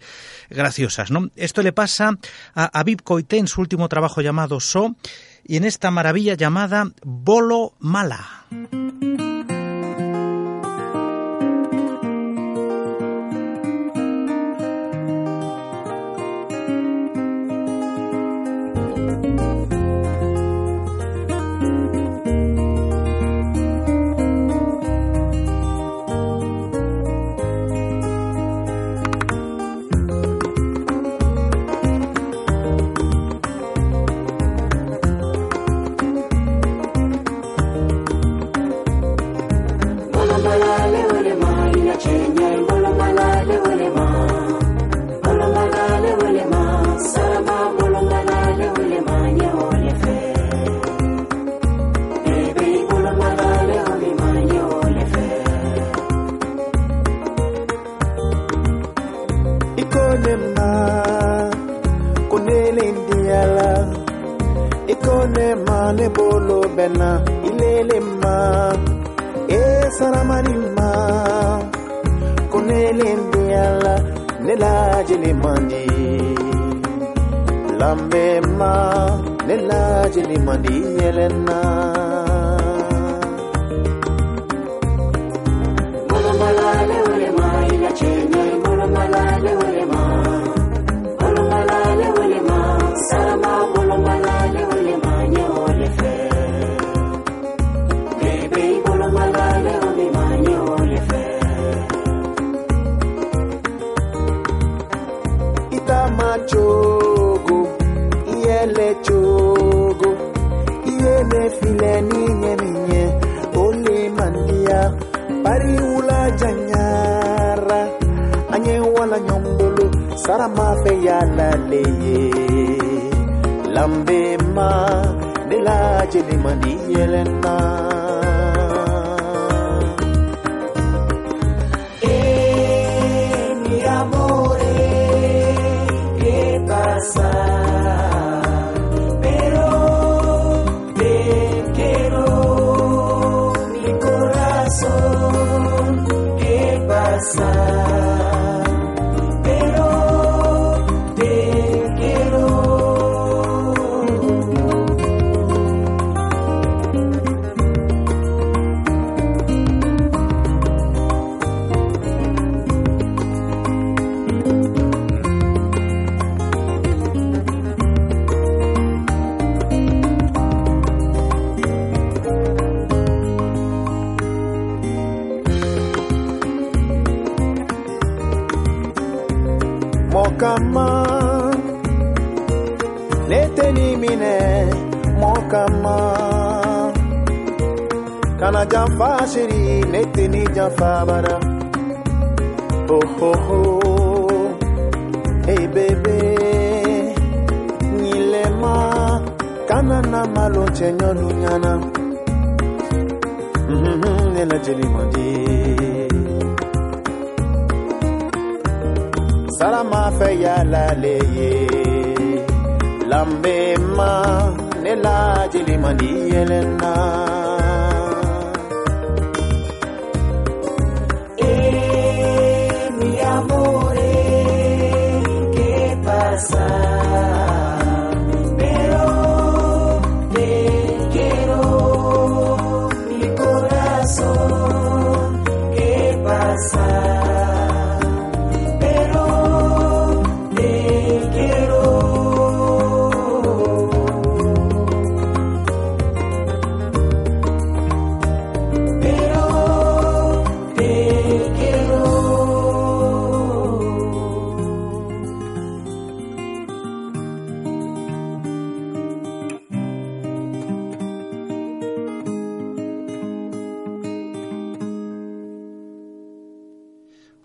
graciosas. 0.49 1.11
¿no? 1.11 1.30
Esto 1.36 1.61
le 1.61 1.74
pasa 1.74 2.17
a 2.55 2.80
Abib 2.80 3.03
Coité 3.03 3.38
en 3.38 3.47
su 3.47 3.61
último 3.61 3.89
trabajo 3.89 4.22
llamado 4.22 4.59
So 4.59 4.95
y 5.43 5.57
en 5.57 5.65
esta 5.65 5.91
maravilla 5.91 6.36
llamada 6.36 6.91
Bolo 7.03 7.74
Mala. 7.80 8.45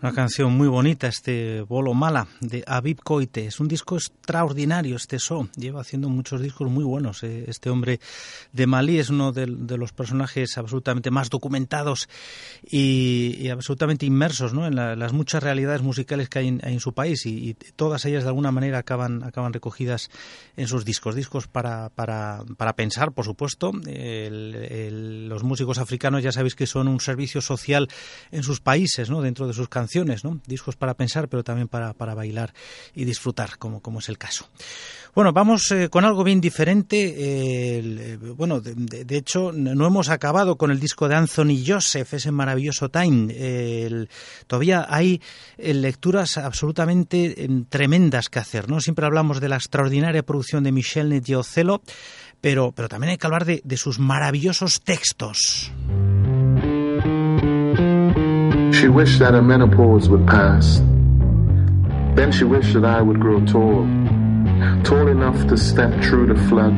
Una 0.06 0.14
canción 0.14 0.52
muy 0.52 0.68
bonita, 0.68 1.08
este 1.08 1.62
Bolo 1.62 1.92
Mala 1.92 2.28
de 2.40 2.62
Aviv 2.64 2.98
Coite. 3.02 3.46
Es 3.46 3.58
un 3.58 3.66
disco 3.66 3.96
extraordinario, 3.96 4.94
este 4.94 5.18
So. 5.18 5.48
Lleva 5.56 5.80
haciendo 5.80 6.08
muchos 6.08 6.40
discos 6.40 6.70
muy 6.70 6.84
buenos. 6.84 7.24
Eh. 7.24 7.46
Este 7.48 7.70
hombre 7.70 7.98
de 8.52 8.66
Malí 8.68 9.00
es 9.00 9.10
uno 9.10 9.32
de, 9.32 9.48
los 9.48 9.92
personajes 9.92 10.58
absolutamente 10.58 11.10
más 11.10 11.28
documentados 11.28 12.08
y, 12.62 13.48
absolutamente 13.48 14.06
inmersos 14.06 14.54
¿no? 14.54 14.68
en 14.68 14.76
las 14.76 15.12
muchas 15.12 15.42
realidades 15.42 15.82
musicales 15.82 16.28
que 16.28 16.38
hay 16.38 16.56
en, 16.62 16.78
su 16.78 16.92
país 16.92 17.26
y, 17.26 17.54
todas 17.74 18.04
ellas 18.04 18.22
de 18.22 18.28
alguna 18.28 18.52
manera 18.52 18.78
acaban, 18.78 19.24
acaban 19.24 19.52
recogidas 19.52 20.08
en 20.56 20.68
sus 20.68 20.84
discos. 20.84 21.16
Discos 21.16 21.48
para, 21.48 21.88
para, 21.88 22.44
para 22.56 22.76
pensar, 22.76 23.10
por 23.10 23.24
supuesto. 23.24 23.72
los 23.72 25.42
músicos 25.42 25.78
africanos 25.78 26.22
ya 26.22 26.30
sabéis 26.30 26.54
que 26.54 26.68
son 26.68 26.86
un 26.86 27.00
servicio 27.00 27.40
social 27.40 27.88
en 28.30 28.44
sus 28.44 28.60
países, 28.60 29.10
¿no? 29.10 29.20
dentro 29.20 29.48
de 29.48 29.52
sus 29.52 29.68
canciones 29.68 29.95
Discos 30.46 30.76
para 30.76 30.94
pensar, 30.94 31.28
pero 31.28 31.42
también 31.42 31.68
para, 31.68 31.92
bailar 32.14 32.52
y 32.94 33.04
disfrutar, 33.04 33.58
como, 33.58 33.80
como 33.80 34.00
es 34.00 34.08
el 34.08 34.18
caso. 34.18 34.48
Bueno, 35.16 35.32
vamos 35.32 35.70
eh, 35.70 35.88
con 35.88 36.04
algo 36.04 36.22
bien 36.24 36.42
diferente. 36.42 37.14
Eh, 37.16 38.18
bueno, 38.36 38.60
de, 38.60 39.16
hecho, 39.16 39.50
no 39.50 39.86
hemos 39.86 40.10
acabado 40.10 40.56
con 40.56 40.70
el 40.70 40.78
disco 40.78 41.08
de 41.08 41.14
Anthony 41.14 41.64
Joseph, 41.66 42.12
ese 42.12 42.30
maravilloso 42.30 42.90
Time. 42.90 44.06
todavía 44.46 44.86
hay 44.90 45.22
eh, 45.56 45.72
lecturas 45.72 46.36
absolutamente 46.36 47.44
em, 47.44 47.64
tremendas 47.64 48.28
que 48.28 48.40
hacer, 48.40 48.68
¿no? 48.68 48.80
Siempre 48.80 49.06
hablamos 49.06 49.40
de 49.40 49.48
la 49.48 49.56
extraordinaria 49.56 50.22
producción 50.22 50.64
de 50.64 50.72
Michel 50.72 51.08
Netiocello, 51.08 51.80
pero, 52.42 52.72
pero 52.72 52.88
también 52.88 53.12
hay 53.12 53.16
que 53.16 53.26
hablar 53.26 53.46
de, 53.46 53.62
de 53.64 53.76
sus 53.78 53.98
maravillosos 53.98 54.82
textos. 54.82 55.72
She 58.80 58.88
wished 58.88 59.20
that 59.20 59.32
her 59.32 59.40
menopause 59.40 60.10
would 60.10 60.26
pass. 60.26 60.82
Then 62.14 62.30
she 62.30 62.44
wished 62.44 62.74
that 62.74 62.84
I 62.84 63.00
would 63.00 63.18
grow 63.18 63.40
tall, 63.46 63.86
tall 64.84 65.08
enough 65.08 65.46
to 65.48 65.56
step 65.56 65.98
through 66.04 66.26
the 66.26 66.42
flood. 66.46 66.76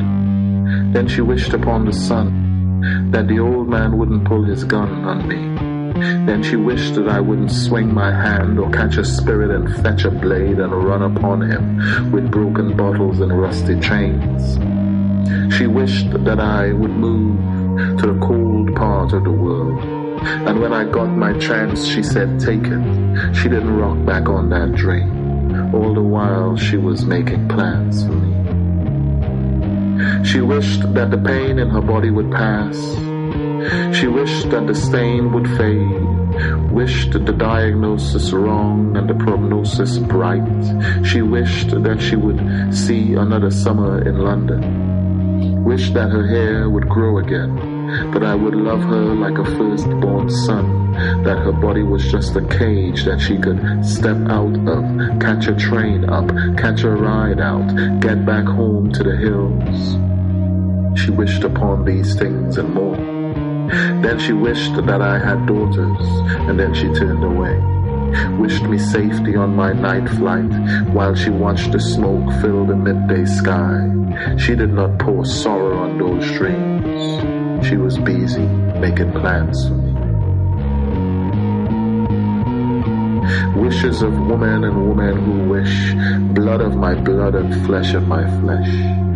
Then 0.93 1.09
she 1.09 1.19
wished 1.19 1.53
upon 1.53 1.83
the 1.83 1.91
sun 1.91 3.11
that 3.11 3.27
the 3.27 3.39
old 3.39 3.67
man 3.67 3.97
wouldn't 3.97 4.23
pull 4.23 4.45
his 4.45 4.63
gun 4.63 5.03
on 5.03 5.27
me. 5.27 5.41
Then 6.25 6.41
she 6.41 6.55
wished 6.55 6.95
that 6.95 7.09
I 7.09 7.19
wouldn't 7.19 7.51
swing 7.51 7.93
my 7.93 8.11
hand 8.11 8.59
or 8.59 8.71
catch 8.71 8.95
a 8.95 9.03
spirit 9.03 9.51
and 9.51 9.75
fetch 9.83 10.05
a 10.05 10.11
blade 10.11 10.59
and 10.59 10.71
run 10.71 11.01
upon 11.01 11.41
him 11.41 12.13
with 12.13 12.31
broken 12.31 12.77
bottles 12.77 13.19
and 13.19 13.37
rusty 13.37 13.77
chains. 13.81 14.57
She 15.53 15.67
wished 15.67 16.11
that 16.11 16.39
I 16.39 16.71
would 16.71 16.91
move 16.91 17.97
to 17.99 18.13
the 18.13 18.19
cold 18.25 18.73
part 18.77 19.11
of 19.11 19.25
the 19.25 19.31
world 19.31 19.98
and 20.21 20.59
when 20.59 20.73
I 20.73 20.83
got 20.85 21.07
my 21.07 21.37
chance, 21.39 21.85
she 21.85 22.03
said, 22.03 22.39
take 22.39 22.63
it. 22.63 23.35
She 23.35 23.49
didn't 23.49 23.75
rock 23.77 24.05
back 24.05 24.27
on 24.27 24.49
that 24.49 24.73
dream. 24.73 25.73
All 25.73 25.93
the 25.93 26.01
while 26.01 26.57
she 26.57 26.77
was 26.77 27.05
making 27.05 27.47
plans 27.47 28.03
for 28.03 28.11
me. 28.11 28.39
She 30.25 30.41
wished 30.41 30.93
that 30.93 31.11
the 31.11 31.17
pain 31.17 31.59
in 31.59 31.69
her 31.69 31.81
body 31.81 32.09
would 32.09 32.31
pass. 32.31 32.75
She 33.95 34.07
wished 34.07 34.49
that 34.51 34.67
the 34.67 34.75
stain 34.75 35.31
would 35.33 35.47
fade. 35.57 36.71
Wished 36.71 37.11
the 37.11 37.33
diagnosis 37.33 38.31
wrong 38.31 38.95
and 38.97 39.09
the 39.09 39.13
prognosis 39.13 39.97
bright. 39.97 40.43
She 41.05 41.21
wished 41.21 41.71
that 41.83 42.01
she 42.01 42.15
would 42.15 42.73
see 42.73 43.15
another 43.15 43.51
summer 43.51 44.07
in 44.07 44.19
London. 44.19 45.63
Wished 45.63 45.93
that 45.93 46.09
her 46.09 46.27
hair 46.27 46.69
would 46.69 46.87
grow 46.87 47.17
again 47.19 47.78
that 48.13 48.23
I 48.23 48.35
would 48.35 48.55
love 48.55 48.81
her 48.81 49.15
like 49.15 49.37
a 49.37 49.45
firstborn 49.57 50.29
son, 50.29 50.93
that 51.23 51.39
her 51.39 51.51
body 51.51 51.83
was 51.83 52.11
just 52.11 52.35
a 52.35 52.45
cage 52.47 53.03
that 53.05 53.19
she 53.19 53.37
could 53.37 53.85
step 53.85 54.17
out 54.27 54.55
of, 54.67 55.19
catch 55.19 55.47
a 55.47 55.55
train 55.55 56.09
up, 56.09 56.27
catch 56.57 56.83
a 56.83 56.89
ride 56.89 57.39
out, 57.39 57.67
get 57.99 58.25
back 58.25 58.45
home 58.45 58.91
to 58.93 59.03
the 59.03 59.15
hills. 59.15 59.97
She 60.99 61.11
wished 61.11 61.43
upon 61.43 61.85
these 61.85 62.15
things 62.15 62.57
and 62.57 62.73
more. 62.73 62.97
Then 64.01 64.19
she 64.19 64.33
wished 64.33 64.75
that 64.75 65.01
I 65.01 65.19
had 65.19 65.45
daughters, 65.45 66.05
and 66.47 66.59
then 66.59 66.73
she 66.73 66.87
turned 66.93 67.23
away. 67.23 67.57
Wished 68.37 68.63
me 68.63 68.79
safety 68.79 69.35
on 69.35 69.55
my 69.55 69.71
night 69.71 70.09
flight 70.09 70.51
while 70.89 71.13
she 71.13 71.29
watched 71.29 71.71
the 71.71 71.79
smoke 71.79 72.27
fill 72.41 72.65
the 72.65 72.75
midday 72.75 73.25
sky. 73.25 73.87
She 74.37 74.55
did 74.55 74.73
not 74.73 74.97
pour 74.97 75.25
sorrow 75.25 75.77
on 75.77 75.97
those 75.99 76.25
dreams. 76.31 77.48
She 77.63 77.75
was 77.77 77.97
busy 77.99 78.47
making 78.79 79.11
plans 79.11 79.67
for 79.67 79.75
me. 79.75 79.93
Wishes 83.61 84.01
of 84.01 84.13
woman 84.13 84.63
and 84.63 84.87
woman 84.87 85.17
who 85.23 85.49
wish, 85.49 85.93
blood 86.33 86.61
of 86.61 86.75
my 86.75 86.95
blood 86.95 87.35
and 87.35 87.65
flesh 87.65 87.93
of 87.93 88.07
my 88.07 88.23
flesh. 88.39 89.08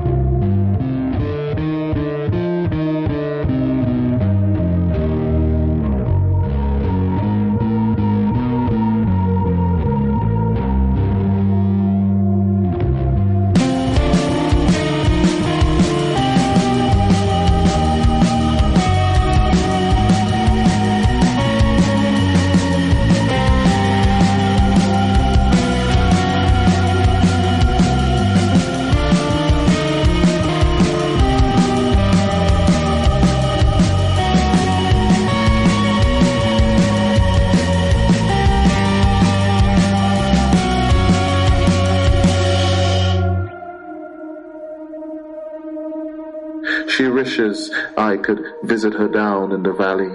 Visit 48.83 48.99
her 48.99 49.07
down 49.07 49.53
in 49.53 49.63
the 49.63 49.71
valley 49.71 50.13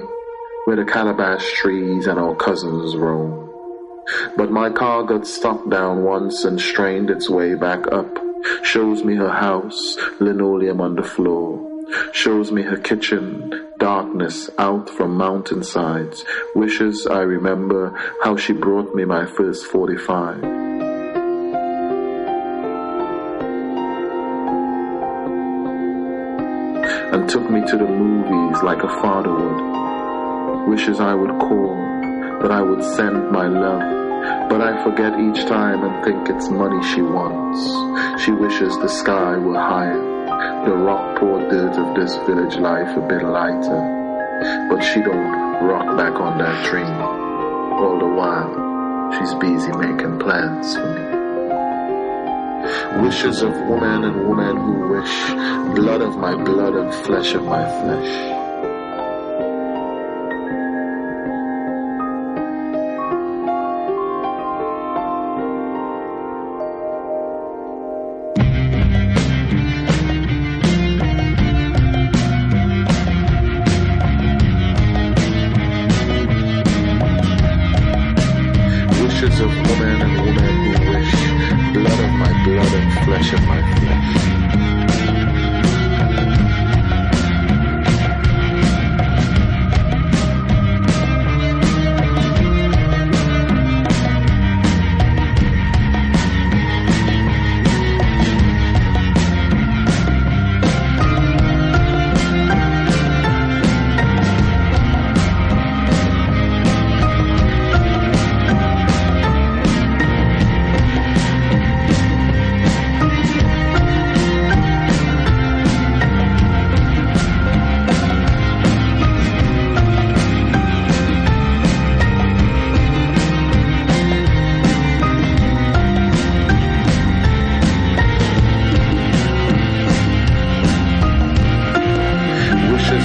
where 0.67 0.77
the 0.77 0.85
calabash 0.85 1.53
trees 1.55 2.07
and 2.07 2.19
our 2.19 2.35
cousins 2.37 2.95
roam. 2.97 3.49
But 4.37 4.51
my 4.51 4.69
car 4.69 5.05
got 5.05 5.27
stuck 5.27 5.71
down 5.71 6.05
once 6.05 6.45
and 6.45 6.61
strained 6.61 7.09
its 7.09 7.31
way 7.31 7.55
back 7.55 7.91
up. 7.91 8.19
Shows 8.63 9.05
me 9.05 9.15
her 9.15 9.31
house, 9.31 9.97
linoleum 10.21 10.83
on 10.83 10.97
the 10.97 11.03
floor. 11.03 11.65
Shows 12.13 12.53
me 12.53 12.61
her 12.61 12.77
kitchen, 12.77 13.69
darkness 13.79 14.51
out 14.59 14.91
from 14.91 15.17
mountainsides. 15.17 16.27
Wishes 16.55 17.07
I 17.07 17.21
remember 17.21 17.99
how 18.23 18.37
she 18.37 18.53
brought 18.53 18.95
me 18.95 19.07
my 19.07 19.25
first 19.25 19.65
45. 19.69 20.68
And 27.19 27.29
took 27.29 27.51
me 27.51 27.61
to 27.67 27.77
the 27.77 27.85
movies 27.85 28.63
like 28.63 28.85
a 28.85 28.89
father 29.03 29.35
would. 29.35 30.69
Wishes 30.71 31.01
I 31.01 31.15
would 31.15 31.37
call, 31.41 31.75
that 32.41 32.53
I 32.53 32.63
would 32.63 32.85
send 32.95 33.33
my 33.33 33.49
love, 33.49 34.49
but 34.49 34.61
I 34.61 34.85
forget 34.85 35.19
each 35.19 35.45
time 35.47 35.83
and 35.83 36.05
think 36.05 36.29
it's 36.29 36.49
money 36.49 36.81
she 36.95 37.03
wants. 37.03 38.23
She 38.23 38.31
wishes 38.31 38.73
the 38.77 38.89
sky 38.89 39.37
were 39.37 39.59
higher, 39.59 40.01
the 40.65 40.77
rock 40.77 41.19
poor 41.19 41.41
dirt 41.51 41.77
of 41.77 41.97
this 41.97 42.15
village 42.19 42.57
life 42.57 42.97
a 42.97 43.01
bit 43.01 43.25
lighter, 43.25 43.83
but 44.71 44.81
she 44.81 45.01
don't 45.03 45.67
rock 45.67 45.97
back 45.97 46.21
on 46.21 46.39
that 46.39 46.65
dream. 46.71 46.87
All 47.83 47.99
the 47.99 48.15
while, 48.15 49.11
she's 49.19 49.35
busy 49.35 49.73
making 49.73 50.21
plans 50.21 50.77
for 50.77 50.87
me 50.87 51.18
wishes 53.03 53.43
of 53.43 53.53
woman 53.69 54.05
and 54.05 54.27
woman 54.29 54.57
who 54.57 54.89
wish, 54.95 55.29
blood 55.77 56.03
of 56.03 56.17
my 56.17 56.35
blood 56.35 56.75
and 56.75 56.95
flesh 57.07 57.35
of 57.35 57.45
my 57.45 57.65
flesh. 57.81 58.38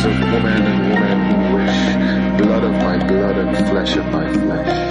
of 0.01 0.19
woman 0.31 0.63
and 0.71 0.79
woman 0.89 1.53
wish 1.53 2.41
blood 2.41 2.63
of 2.63 2.71
my 2.71 2.97
blood 3.07 3.37
and 3.37 3.69
flesh 3.69 3.95
of 3.95 4.05
my 4.07 4.31
flesh. 4.33 4.82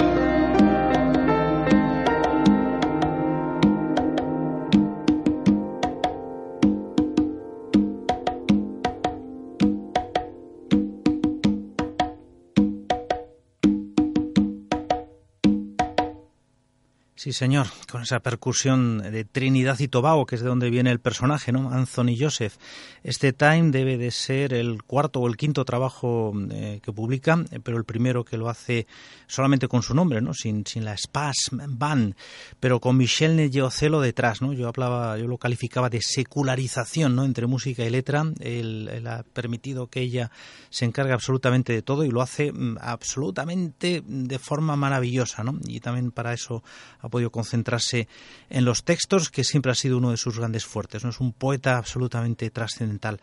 Señor, 17.33 17.67
con 17.91 18.01
esa 18.01 18.19
percusión 18.19 18.99
de 18.99 19.25
Trinidad 19.25 19.79
y 19.79 19.87
Tobago, 19.87 20.25
que 20.25 20.35
es 20.35 20.41
de 20.41 20.47
donde 20.47 20.69
viene 20.69 20.91
el 20.91 20.99
personaje, 20.99 21.51
¿no? 21.51 21.71
Anthony 21.71 22.15
Joseph. 22.19 22.55
Este 23.03 23.33
Time 23.33 23.71
debe 23.71 23.97
de 23.97 24.11
ser 24.11 24.53
el 24.53 24.83
cuarto 24.83 25.19
o 25.19 25.27
el 25.27 25.35
quinto 25.35 25.65
trabajo 25.65 26.33
eh, 26.51 26.79
que 26.81 26.93
publica, 26.93 27.43
eh, 27.51 27.59
pero 27.61 27.77
el 27.77 27.83
primero 27.83 28.23
que 28.23 28.37
lo 28.37 28.49
hace 28.49 28.87
solamente 29.27 29.67
con 29.67 29.83
su 29.83 29.93
nombre, 29.93 30.21
¿no? 30.21 30.33
Sin, 30.33 30.65
sin 30.65 30.85
la 30.85 30.95
Spas 30.97 31.49
Band, 31.51 32.15
pero 32.59 32.79
con 32.79 32.97
Michel 32.97 33.35
Negeocelo 33.35 33.99
detrás, 33.99 34.41
¿no? 34.41 34.53
Yo 34.53 34.67
hablaba, 34.67 35.17
yo 35.17 35.27
lo 35.27 35.37
calificaba 35.37 35.89
de 35.89 36.01
secularización, 36.01 37.15
¿no? 37.15 37.25
Entre 37.25 37.47
música 37.47 37.83
y 37.83 37.89
letra. 37.89 38.25
Él, 38.39 38.89
él 38.91 39.07
ha 39.07 39.23
permitido 39.23 39.87
que 39.87 40.01
ella 40.01 40.31
se 40.69 40.85
encargue 40.85 41.13
absolutamente 41.13 41.73
de 41.73 41.81
todo 41.81 42.03
y 42.03 42.09
lo 42.09 42.21
hace 42.21 42.51
mm, 42.51 42.77
absolutamente 42.79 44.03
de 44.05 44.39
forma 44.39 44.75
maravillosa, 44.75 45.43
¿no? 45.43 45.59
Y 45.65 45.79
también 45.79 46.11
para 46.11 46.33
eso 46.33 46.63
ha 46.99 47.09
podido 47.09 47.22
concentrarse 47.31 48.07
en 48.49 48.65
los 48.65 48.83
textos, 48.83 49.29
que 49.29 49.43
siempre 49.43 49.71
ha 49.71 49.75
sido 49.75 49.97
uno 49.97 50.11
de 50.11 50.17
sus 50.17 50.37
grandes 50.37 50.65
fuertes. 50.65 51.03
¿no? 51.03 51.09
Es 51.09 51.19
un 51.19 51.33
poeta 51.33 51.77
absolutamente 51.77 52.49
trascendental. 52.49 53.19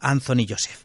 Anthony 0.00 0.46
Joseph. 0.48 0.84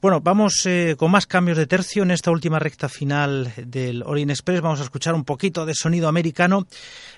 Bueno, 0.00 0.20
vamos 0.20 0.64
eh, 0.66 0.96
con 0.98 1.10
más 1.10 1.26
cambios 1.26 1.58
de 1.58 1.66
tercio 1.66 2.02
en 2.02 2.10
esta 2.10 2.30
última 2.30 2.58
recta 2.58 2.88
final 2.88 3.52
del 3.56 4.02
Orient 4.02 4.30
Express. 4.30 4.60
Vamos 4.60 4.80
a 4.80 4.84
escuchar 4.84 5.14
un 5.14 5.24
poquito 5.24 5.66
de 5.66 5.74
sonido 5.74 6.08
americano, 6.08 6.66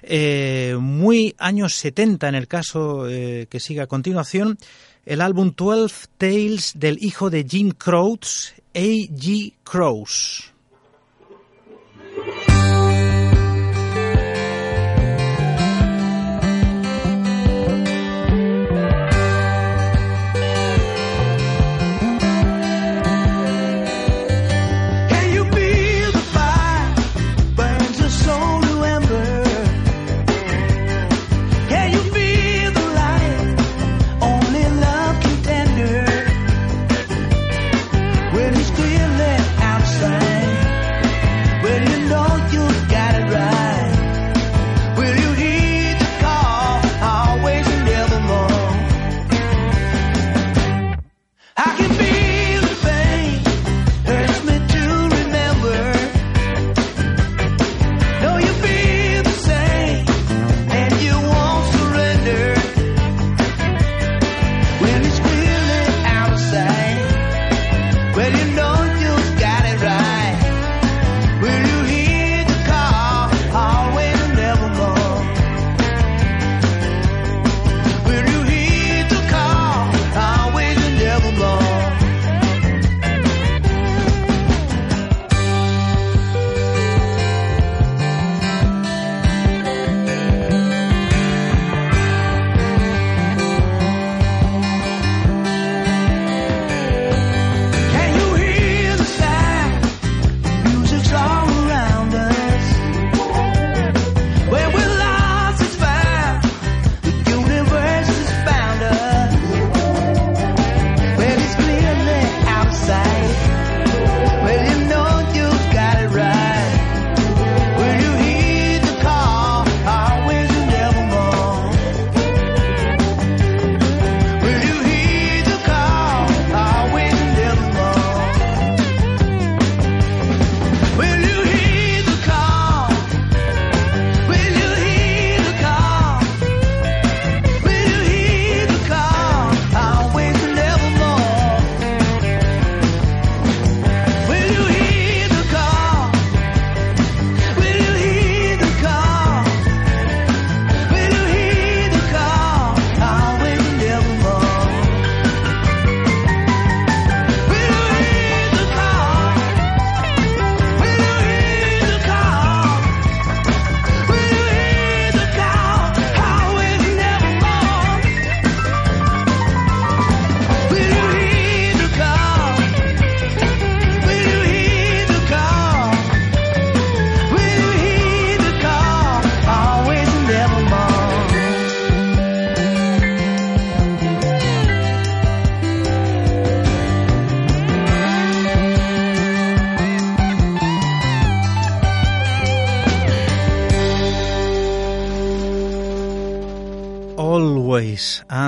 eh, 0.03 0.77
muy 0.79 1.35
años 1.39 1.75
70 1.75 2.29
en 2.29 2.35
el 2.35 2.49
caso 2.49 3.09
eh, 3.09 3.47
que 3.51 3.61
sigue 3.61 3.81
a 3.81 3.87
continuación. 3.87 4.59
El 5.05 5.21
álbum 5.21 5.53
12 5.57 6.07
Tales 6.19 6.73
del 6.77 6.99
hijo 7.03 7.31
de 7.31 7.47
Jim 7.49 7.71
Crows, 7.71 8.55
A.G. 8.75 9.55
Crows. 9.65 10.53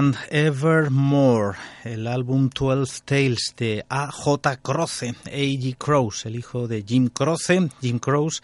And 0.01 0.17
Evermore, 0.31 1.59
el 1.85 2.07
álbum 2.07 2.51
12 2.51 3.03
Tales 3.05 3.55
de 3.57 3.85
A.J. 3.89 4.57
Croce, 4.59 5.15
A.G. 5.27 5.77
Croce, 5.77 6.29
el 6.29 6.37
hijo 6.37 6.69
de 6.69 6.85
Jim 6.87 7.09
Croce, 7.09 7.69
Jim 7.81 7.99
Croce, 7.99 8.41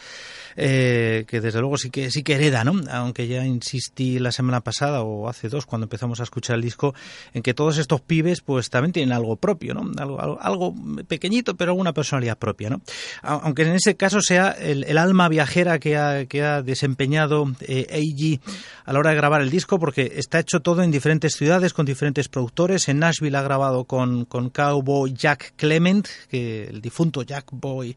eh, 0.57 1.25
que 1.27 1.41
desde 1.41 1.61
luego 1.61 1.77
sí 1.77 1.91
que 1.91 2.11
sí 2.11 2.23
que 2.23 2.35
hereda, 2.35 2.65
¿no? 2.65 2.81
Aunque 2.91 3.29
ya 3.29 3.45
insistí 3.45 4.19
la 4.19 4.33
semana 4.33 4.61
pasada 4.61 5.03
o 5.03 5.29
hace 5.29 5.49
dos 5.49 5.67
cuando 5.67 5.85
empezamos 5.85 6.21
a 6.21 6.23
escuchar 6.23 6.57
el 6.57 6.63
disco 6.63 6.95
en 7.35 7.43
que 7.43 7.55
todos 7.55 7.79
estos 7.79 8.01
pibes 8.01 8.41
pues 8.41 8.71
también 8.71 8.93
tienen 8.93 9.13
algo 9.13 9.37
propio, 9.37 9.75
¿no? 9.75 9.91
Algo, 9.99 10.41
algo, 10.41 10.75
pequeñito 11.07 11.57
pero 11.57 11.73
alguna 11.73 11.93
personalidad 11.93 12.39
propia, 12.39 12.71
¿no? 12.71 12.81
Aunque 13.23 13.63
en 13.63 13.75
ese 13.75 13.97
caso 13.97 14.21
sea 14.21 14.51
el, 14.51 14.97
alma 14.97 15.29
viajera 15.29 15.79
que 15.79 15.97
ha, 15.97 16.25
que 16.27 16.43
ha 16.43 16.63
desempeñado 16.63 17.53
eh, 17.61 17.87
A.G. 17.91 18.41
a 18.85 18.93
la 18.93 18.99
hora 18.99 19.11
de 19.11 19.17
grabar 19.17 19.43
el 19.43 19.51
disco 19.51 19.79
porque 19.79 20.13
está 20.17 20.39
hecho 20.39 20.61
todo 20.61 20.83
en 20.83 20.91
diferentes 20.91 21.35
ciudades 21.35 21.75
con 21.75 21.85
diferentes 21.85 22.29
productores. 22.29 22.89
En 22.89 23.01
Nashville 23.01 23.26
ha 23.35 23.43
grabado 23.43 23.85
con, 23.85 24.27
con 24.27 24.51
Cowboy 24.51 25.13
Jack 25.13 25.55
Clement, 25.57 26.07
que 26.31 26.65
el 26.65 26.81
difunto 26.81 27.23
Jack 27.23 27.47
Boy 27.51 27.97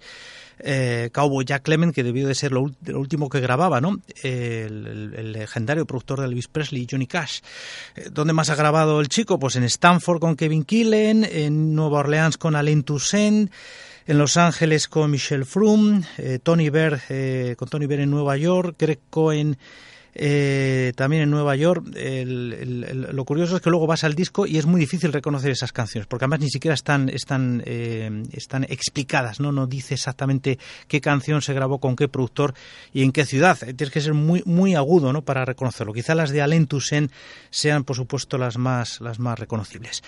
eh, 0.62 1.10
Cowboy 1.14 1.46
Jack 1.46 1.64
Clement, 1.64 1.94
que 1.94 2.04
debió 2.04 2.28
de 2.28 2.36
ser 2.36 2.52
lo, 2.52 2.70
último 2.94 3.30
que 3.30 3.40
grababa, 3.40 3.80
¿no? 3.80 4.00
El, 4.22 5.32
legendario 5.32 5.86
productor 5.86 6.20
de 6.20 6.28
Elvis 6.28 6.48
Presley, 6.48 6.88
Johnny 6.90 7.08
Cash. 7.08 7.40
Eh, 7.96 8.10
¿Dónde 8.12 8.34
más 8.34 8.50
ha 8.50 8.56
grabado 8.56 9.00
el 9.00 9.08
chico? 9.08 9.40
Pues 9.40 9.56
en 9.56 9.64
Stanford 9.64 10.20
con 10.20 10.36
Kevin 10.36 10.66
Killen, 10.66 11.24
en 11.24 11.76
Nueva 11.76 12.00
Orleans 12.00 12.38
con 12.38 12.56
Alain 12.56 12.84
Toussaint, 12.84 13.52
en 14.06 14.18
Los 14.18 14.38
Ángeles 14.38 14.88
con 14.88 15.12
Michelle 15.12 15.46
Froome, 15.46 16.04
eh, 16.18 16.40
Tony 16.42 16.70
Baird, 16.70 17.56
con 17.56 17.70
Tony 17.70 17.86
Baird 17.86 18.02
en 18.04 18.12
Nueva 18.12 18.36
York, 18.38 18.76
Greg 18.78 19.00
Cohen 19.10 19.58
eh, 20.16 20.94
también 20.96 21.24
en 21.24 21.32
Nueva 21.32 21.56
York. 21.56 21.86
lo 21.96 23.26
curioso 23.26 23.56
es 23.56 23.62
que 23.62 23.70
luego 23.70 23.88
vas 23.88 24.04
al 24.04 24.16
disco 24.16 24.46
y 24.46 24.58
es 24.58 24.66
muy 24.66 24.80
difícil 24.80 25.14
reconocer 25.14 25.52
esas 25.52 25.72
canciones, 25.72 26.08
porque 26.08 26.26
además 26.26 26.42
ni 26.42 26.50
siquiera 26.50 26.74
están, 26.74 27.10
están, 27.10 27.64
eh, 27.66 28.24
están 28.32 28.64
explicadas, 28.64 29.40
¿no? 29.40 29.52
No 29.52 29.68
dice 29.68 29.94
exactamente 29.94 30.60
qué 30.88 31.02
canción 31.02 31.42
se 31.42 31.54
grabó 31.54 31.80
con 31.80 31.96
qué 31.96 32.08
productor 32.08 32.54
y 32.94 33.04
en 33.04 33.12
qué 33.12 33.26
ciudad. 33.26 33.58
Eh, 33.64 33.74
tienes 33.74 33.94
que 33.94 34.02
ser 34.02 34.14
muy, 34.14 34.44
muy 34.46 34.76
agudo, 34.76 35.14
¿no? 35.14 35.24
Para 35.24 35.46
reconocerlo. 35.46 35.94
Quizá 35.94 36.16
las 36.16 36.32
de 36.32 36.42
Alain 36.42 36.68
Toussaint 36.68 37.12
sean, 37.50 37.84
por 37.84 37.96
supuesto, 37.96 38.38
las 38.38 38.58
más, 38.58 39.02
las 39.02 39.20
más 39.20 39.38
reconocibles. 39.38 40.04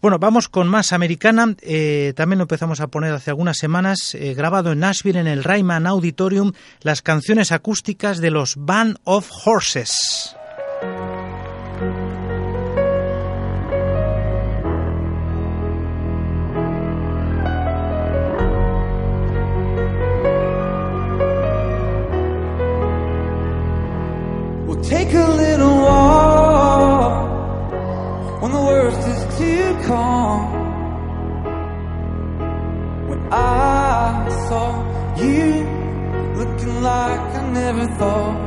Bueno, 0.00 0.18
vamos 0.18 0.48
con 0.48 0.68
más 0.68 0.92
americana. 0.92 1.54
Eh, 1.62 2.12
también 2.16 2.38
lo 2.38 2.44
empezamos 2.44 2.80
a 2.80 2.88
poner 2.88 3.12
hace 3.12 3.30
algunas 3.30 3.58
semanas, 3.58 4.14
eh, 4.14 4.34
grabado 4.34 4.72
en 4.72 4.80
Nashville 4.80 5.20
en 5.20 5.26
el 5.26 5.44
Ryman 5.44 5.86
Auditorium, 5.86 6.52
las 6.80 7.02
canciones 7.02 7.52
acústicas 7.52 8.18
de 8.18 8.30
los 8.30 8.56
Band 8.56 8.98
of 9.04 9.30
Horses. 9.44 10.36
Never 37.76 37.94
thought, 37.96 38.45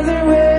another 0.00 0.26
way. 0.30 0.49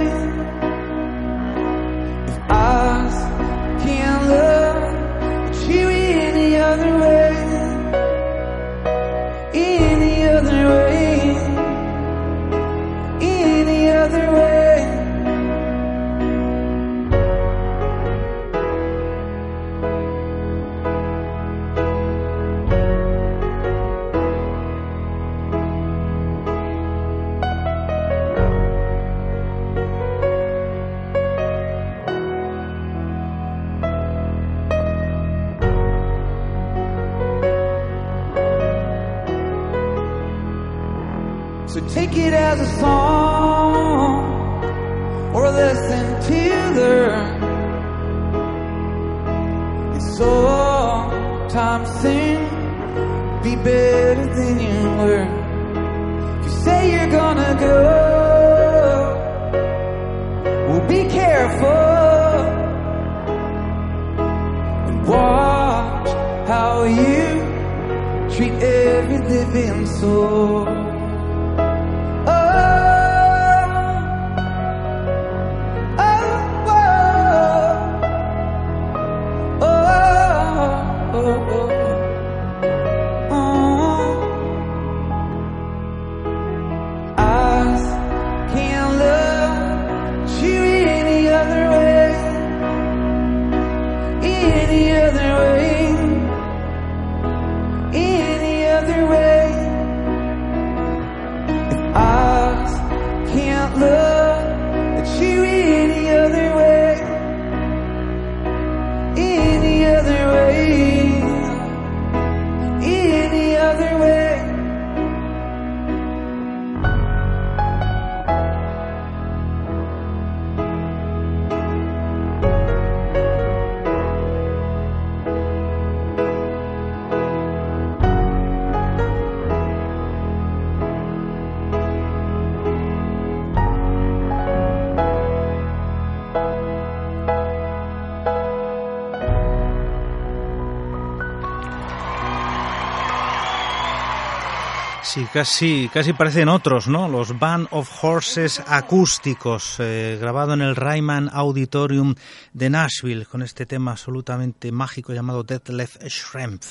Sí, 145.13 145.27
casi, 145.33 145.89
casi 145.93 146.13
parecen 146.13 146.47
otros, 146.47 146.87
¿no? 146.87 147.09
Los 147.09 147.37
Band 147.37 147.67
of 147.71 148.01
Horses 148.01 148.63
acústicos, 148.65 149.75
eh, 149.79 150.17
grabado 150.21 150.53
en 150.53 150.61
el 150.61 150.73
Ryman 150.73 151.29
Auditorium 151.33 152.15
de 152.53 152.69
Nashville, 152.69 153.25
con 153.25 153.41
este 153.41 153.65
tema 153.65 153.91
absolutamente 153.91 154.71
mágico 154.71 155.11
llamado 155.11 155.43
Deathless 155.43 155.99
Shrimp. 156.07 156.63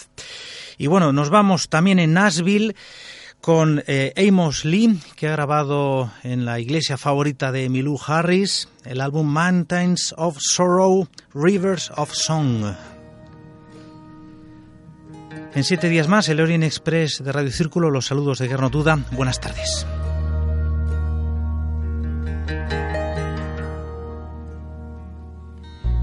Y 0.78 0.86
bueno, 0.86 1.12
nos 1.12 1.28
vamos 1.28 1.68
también 1.68 1.98
en 1.98 2.14
Nashville 2.14 2.74
con 3.42 3.84
eh, 3.86 4.14
Amos 4.16 4.64
Lee, 4.64 4.98
que 5.16 5.28
ha 5.28 5.32
grabado 5.32 6.10
en 6.22 6.46
la 6.46 6.60
iglesia 6.60 6.96
favorita 6.96 7.52
de 7.52 7.68
Milú 7.68 8.00
Harris 8.06 8.70
el 8.86 9.02
álbum 9.02 9.26
Mountains 9.26 10.14
of 10.16 10.38
Sorrow, 10.40 11.06
Rivers 11.34 11.92
of 11.94 12.14
Song. 12.14 12.74
En 15.52 15.64
siete 15.64 15.88
días 15.88 16.06
más, 16.06 16.28
el 16.28 16.40
Orient 16.40 16.62
Express 16.62 17.24
de 17.24 17.32
Radio 17.32 17.50
Círculo, 17.50 17.90
los 17.90 18.06
saludos 18.06 18.38
de 18.38 18.46
Guerno 18.46 18.70
Duda. 18.70 18.98
Buenas 19.10 19.40
tardes. 19.40 19.84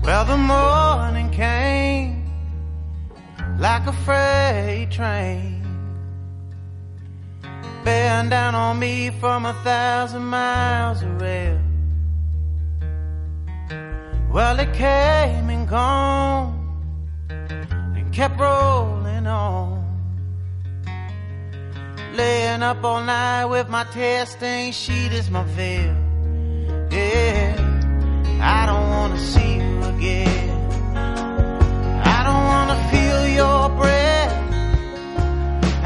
Well, 0.04 0.26
the 0.26 0.38
morning 0.38 1.30
came 1.32 2.26
like 3.58 3.88
a 3.88 3.94
freight 4.06 4.92
train, 4.92 5.64
bearing 7.86 8.30
down 8.30 8.54
on 8.54 8.78
me 8.80 9.12
from 9.20 9.46
a 9.46 9.54
thousand 9.64 10.26
miles 10.26 11.04
away. 11.04 11.58
Well, 14.30 14.60
it 14.60 14.74
came 14.74 15.50
and 15.50 15.68
gone 15.70 16.57
kept 18.18 18.40
rolling 18.40 19.28
on. 19.28 19.78
Laying 22.16 22.64
up 22.64 22.84
all 22.84 23.04
night 23.04 23.46
with 23.46 23.70
my 23.70 23.84
tear 23.94 24.26
stained 24.26 24.74
sheet 24.74 25.12
as 25.12 25.30
my 25.30 25.44
veil. 25.44 25.96
Yeah, 26.90 27.54
I 28.42 28.66
don't 28.66 28.90
wanna 28.90 29.20
see 29.20 29.54
you 29.58 29.84
again. 29.94 30.50
I 32.16 32.20
don't 32.28 32.46
wanna 32.54 32.80
feel 32.92 33.22
your 33.42 33.70
breath 33.82 34.36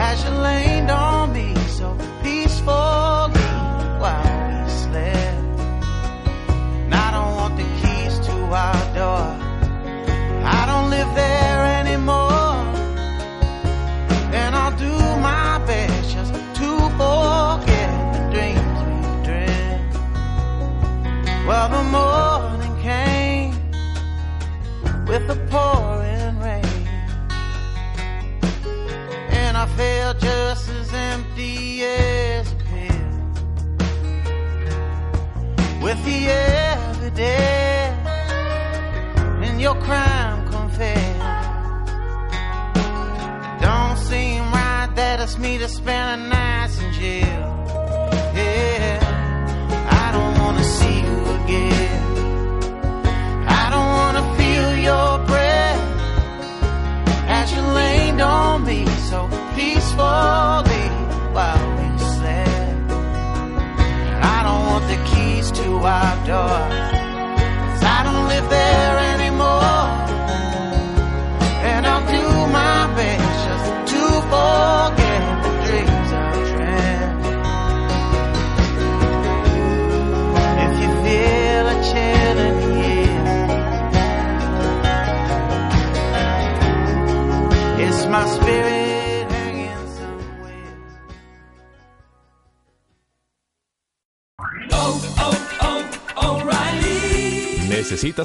as 0.07 0.23
you 0.23 0.31
leaned 0.47 0.89
on 0.89 1.33
me 1.33 1.53
so 1.79 1.87
peacefully 2.23 3.51
while 4.01 4.63
we 4.63 4.69
slept. 4.83 5.49
And 6.85 6.95
I 6.95 7.07
don't 7.11 7.33
want 7.39 7.57
the 7.57 7.67
keys 7.81 8.15
to 8.27 8.35
our 8.63 8.90